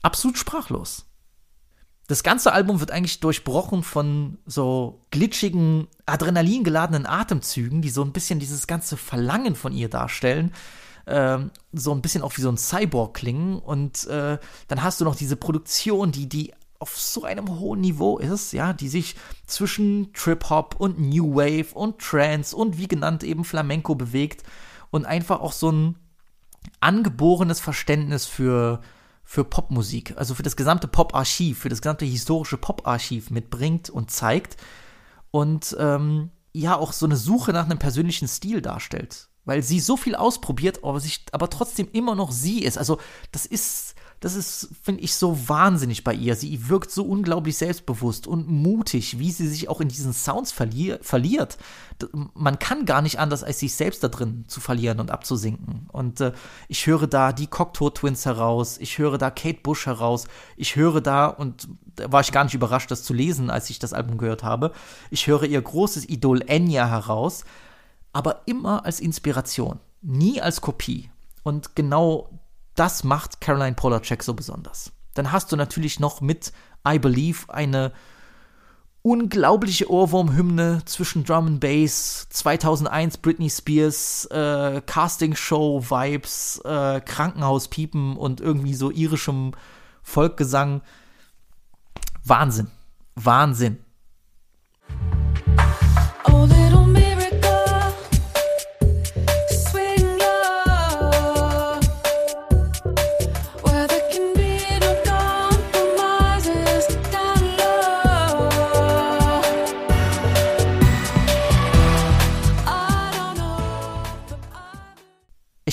[0.00, 1.09] Absolut sprachlos.
[2.10, 8.40] Das ganze Album wird eigentlich durchbrochen von so glitschigen, adrenalingeladenen Atemzügen, die so ein bisschen
[8.40, 10.52] dieses ganze Verlangen von ihr darstellen.
[11.06, 13.60] Ähm, so ein bisschen auch wie so ein Cyborg klingen.
[13.60, 18.18] Und äh, dann hast du noch diese Produktion, die, die auf so einem hohen Niveau
[18.18, 19.14] ist, ja, die sich
[19.46, 24.42] zwischen Trip-Hop und New Wave und Trance und wie genannt eben Flamenco bewegt
[24.90, 25.94] und einfach auch so ein
[26.80, 28.80] angeborenes Verständnis für,
[29.30, 34.56] für Popmusik, also für das gesamte Poparchiv, für das gesamte historische Poparchiv mitbringt und zeigt
[35.30, 39.96] und ähm, ja auch so eine Suche nach einem persönlichen Stil darstellt, weil sie so
[39.96, 42.76] viel ausprobiert, aber sich aber trotzdem immer noch sie ist.
[42.76, 42.98] Also
[43.30, 46.36] das ist das ist, finde ich, so wahnsinnig bei ihr.
[46.36, 50.98] Sie wirkt so unglaublich selbstbewusst und mutig, wie sie sich auch in diesen Sounds verlier
[51.00, 51.56] verliert.
[52.34, 55.88] Man kann gar nicht anders, als sich selbst da drin zu verlieren und abzusinken.
[55.90, 56.32] Und äh,
[56.68, 61.00] ich höre da die Cocteau Twins heraus, ich höre da Kate Bush heraus, ich höre
[61.00, 64.18] da, und da war ich gar nicht überrascht, das zu lesen, als ich das Album
[64.18, 64.72] gehört habe,
[65.10, 67.44] ich höre ihr großes Idol Enya heraus,
[68.12, 71.10] aber immer als Inspiration, nie als Kopie.
[71.42, 72.39] Und genau
[72.80, 74.90] das macht Caroline Polacek so besonders.
[75.12, 76.50] Dann hast du natürlich noch mit
[76.88, 77.92] I Believe eine
[79.02, 88.72] unglaubliche Ohrwurmhymne zwischen Drum and Bass, 2001 Britney Spears, äh, Castingshow-Vibes, äh, Krankenhauspiepen und irgendwie
[88.72, 89.52] so irischem
[90.02, 90.80] Volkgesang.
[92.24, 92.68] Wahnsinn.
[93.14, 93.84] Wahnsinn.
[96.26, 96.89] ich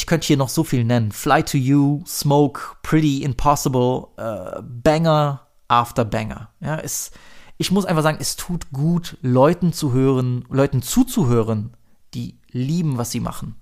[0.07, 1.11] könnte hier noch so viel nennen.
[1.11, 6.49] Fly to You, Smoke, Pretty Impossible, äh, Banger after Banger.
[6.59, 7.11] Ja, es,
[7.57, 11.75] ich muss einfach sagen, es tut gut, Leuten zu hören, Leuten zuzuhören,
[12.13, 13.55] die lieben, was sie machen.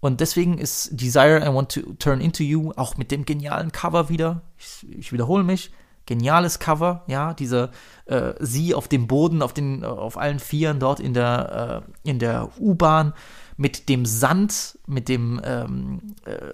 [0.00, 4.08] Und deswegen ist Desire I Want to Turn Into You auch mit dem genialen Cover
[4.08, 4.42] wieder.
[4.56, 5.70] Ich, ich wiederhole mich.
[6.06, 7.70] Geniales Cover, ja, diese
[8.06, 12.18] äh, sie auf dem Boden, auf den, auf allen Vieren dort in der, äh, in
[12.18, 13.12] der U-Bahn
[13.58, 16.52] mit dem Sand, mit dem, ähm, äh,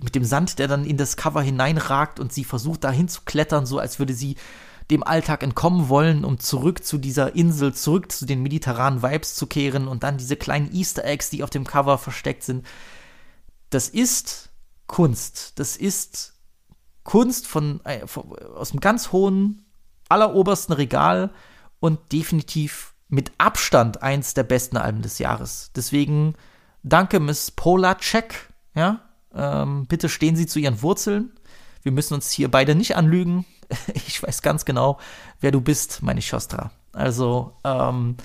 [0.00, 3.66] mit dem Sand, der dann in das Cover hineinragt und sie versucht dahin zu klettern,
[3.66, 4.36] so als würde sie
[4.92, 9.48] dem Alltag entkommen wollen, um zurück zu dieser Insel, zurück zu den mediterranen Vibes zu
[9.48, 12.64] kehren und dann diese kleinen Easter Eggs, die auf dem Cover versteckt sind.
[13.70, 14.50] Das ist
[14.86, 15.58] Kunst.
[15.58, 16.34] Das ist
[17.02, 19.66] Kunst von, äh, von aus dem ganz hohen,
[20.08, 21.32] allerobersten Regal
[21.80, 25.70] und definitiv mit Abstand eins der besten Alben des Jahres.
[25.74, 26.34] Deswegen
[26.82, 29.00] danke Miss Polacek, ja,
[29.34, 31.32] ähm, bitte stehen Sie zu Ihren Wurzeln.
[31.82, 33.44] Wir müssen uns hier beide nicht anlügen.
[33.94, 34.98] ich weiß ganz genau,
[35.40, 36.70] wer du bist, meine Schostra.
[36.92, 38.16] Also, ähm,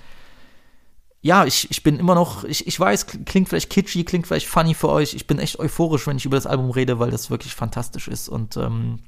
[1.22, 4.74] ja, ich, ich bin immer noch, ich, ich weiß, klingt vielleicht kitschy, klingt vielleicht funny
[4.74, 5.14] für euch.
[5.14, 8.28] Ich bin echt euphorisch, wenn ich über das Album rede, weil das wirklich fantastisch ist.
[8.28, 9.00] Und ähm,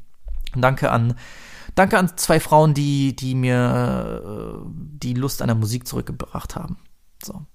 [0.55, 1.15] danke an,
[1.75, 6.77] danke an zwei Frauen, die, die mir äh, die Lust an der Musik zurückgebracht haben.
[7.23, 7.45] So.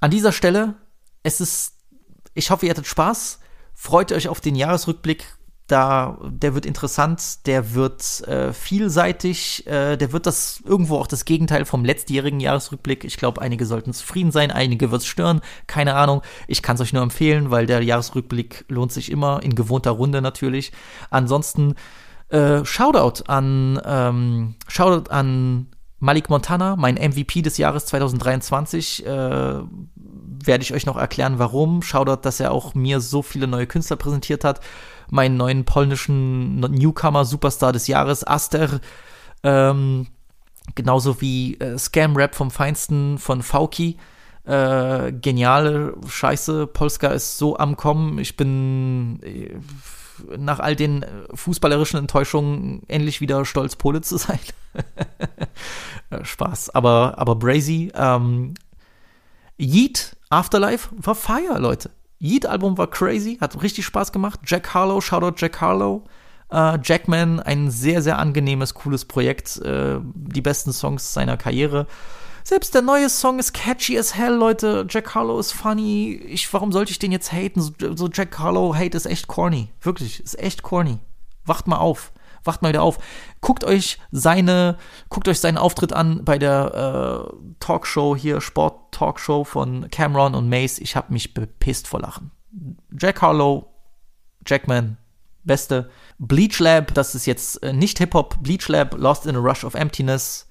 [0.00, 0.74] An dieser Stelle,
[1.22, 1.74] es ist,
[2.34, 3.40] ich hoffe, ihr hattet Spaß.
[3.74, 5.36] Freut euch auf den Jahresrückblick
[5.66, 11.24] da, der wird interessant, der wird äh, vielseitig, äh, der wird das irgendwo auch das
[11.24, 13.04] Gegenteil vom letztjährigen Jahresrückblick.
[13.04, 16.22] Ich glaube, einige sollten zufrieden sein, einige wird es stören, keine Ahnung.
[16.46, 20.22] Ich kann es euch nur empfehlen, weil der Jahresrückblick lohnt sich immer, in gewohnter Runde
[20.22, 20.70] natürlich.
[21.10, 21.74] Ansonsten
[22.28, 25.68] äh, Shoutout an ähm, Shoutout an
[25.98, 29.06] Malik Montana, mein MVP des Jahres 2023.
[29.06, 29.60] Äh,
[30.44, 31.82] werde ich euch noch erklären, warum.
[31.82, 34.60] Shoutout, dass er auch mir so viele neue Künstler präsentiert hat
[35.10, 38.80] meinen neuen polnischen Newcomer Superstar des Jahres, Aster.
[39.42, 40.08] Ähm,
[40.74, 43.96] genauso wie äh, Scam Rap vom Feinsten von Fauki.
[44.44, 46.66] Äh, geniale Scheiße.
[46.66, 48.18] Polska ist so am Kommen.
[48.18, 49.54] Ich bin äh,
[50.36, 51.04] nach all den
[51.34, 54.40] fußballerischen Enttäuschungen endlich wieder stolz, Pole zu sein.
[56.08, 56.70] Äh, Spaß.
[56.70, 58.54] Aber, aber Brazy, ähm,
[59.58, 61.90] Yeet Afterlife war Fire, Leute.
[62.20, 64.40] Yeet-Album war crazy, hat richtig Spaß gemacht.
[64.44, 66.04] Jack Harlow, Shoutout Jack Harlow.
[66.50, 69.58] Äh, Jackman, ein sehr, sehr angenehmes, cooles Projekt.
[69.58, 71.86] Äh, die besten Songs seiner Karriere.
[72.46, 74.86] Selbst der neue Song ist catchy as hell, Leute.
[74.88, 76.12] Jack Harlow ist funny.
[76.28, 77.60] Ich, warum sollte ich den jetzt haten?
[77.60, 79.72] So, so Jack Harlow Hate ist echt corny.
[79.80, 81.00] Wirklich, ist echt corny.
[81.44, 82.12] Wacht mal auf
[82.44, 82.98] wacht mal wieder auf.
[83.40, 84.78] Guckt euch seine,
[85.08, 90.78] guckt euch seinen Auftritt an bei der äh, Talkshow hier, Sport-Talkshow von Cameron und Mace.
[90.78, 92.30] Ich habe mich bepisst vor Lachen.
[92.96, 93.66] Jack Harlow,
[94.46, 94.98] Jackman,
[95.42, 95.90] beste.
[96.18, 98.36] Bleach Lab, das ist jetzt äh, nicht Hip-Hop.
[98.40, 100.45] Bleach Lab, Lost in a Rush of Emptiness.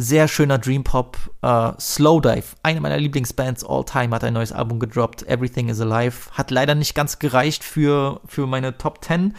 [0.00, 1.18] Sehr schöner Dream Pop.
[1.44, 5.24] Uh, Slowdive, eine meiner Lieblingsbands all time, hat ein neues Album gedroppt.
[5.26, 6.30] Everything is Alive.
[6.30, 9.34] Hat leider nicht ganz gereicht für, für meine Top 10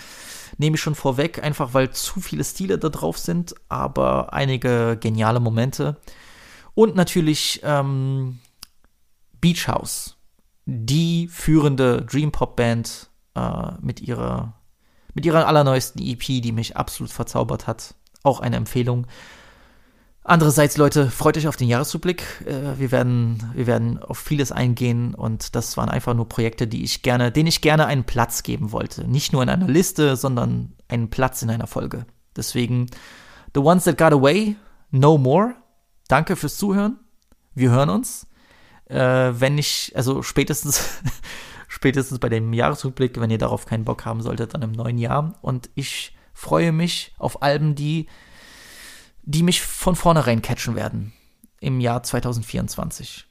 [0.58, 5.40] nehme ich schon vorweg, einfach weil zu viele Stile da drauf sind, aber einige geniale
[5.40, 5.96] Momente.
[6.76, 8.40] Und natürlich ähm,
[9.40, 10.18] Beach House,
[10.66, 14.56] die führende Dream Pop Band äh, mit ihrer
[15.14, 17.96] mit ihrer allerneuesten EP, die mich absolut verzaubert hat.
[18.24, 19.08] Auch eine Empfehlung.
[20.30, 22.22] Andererseits, Leute, freut euch auf den Jahresrückblick.
[22.46, 26.84] Äh, wir werden, wir werden auf vieles eingehen und das waren einfach nur Projekte, die
[26.84, 29.08] ich gerne, denen ich gerne einen Platz geben wollte.
[29.08, 32.06] Nicht nur in einer Liste, sondern einen Platz in einer Folge.
[32.36, 32.92] Deswegen,
[33.56, 34.56] The Ones That Got Away,
[34.92, 35.56] No More.
[36.08, 37.00] Danke fürs Zuhören.
[37.56, 38.28] Wir hören uns.
[38.86, 39.00] Äh,
[39.34, 41.00] wenn ich, also spätestens,
[41.68, 45.40] spätestens bei dem Jahresrückblick, wenn ihr darauf keinen Bock haben solltet, dann im neuen Jahr.
[45.42, 48.06] Und ich freue mich auf Alben, die
[49.30, 51.14] die mich von vornherein catchen werden
[51.60, 53.28] im Jahr 2024.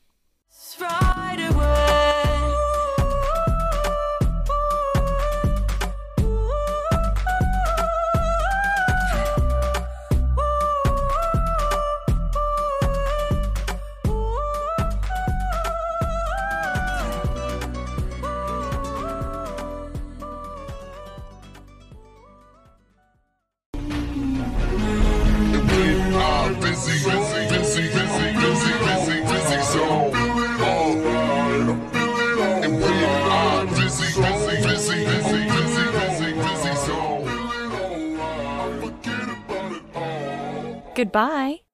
[40.98, 41.67] Goodbye.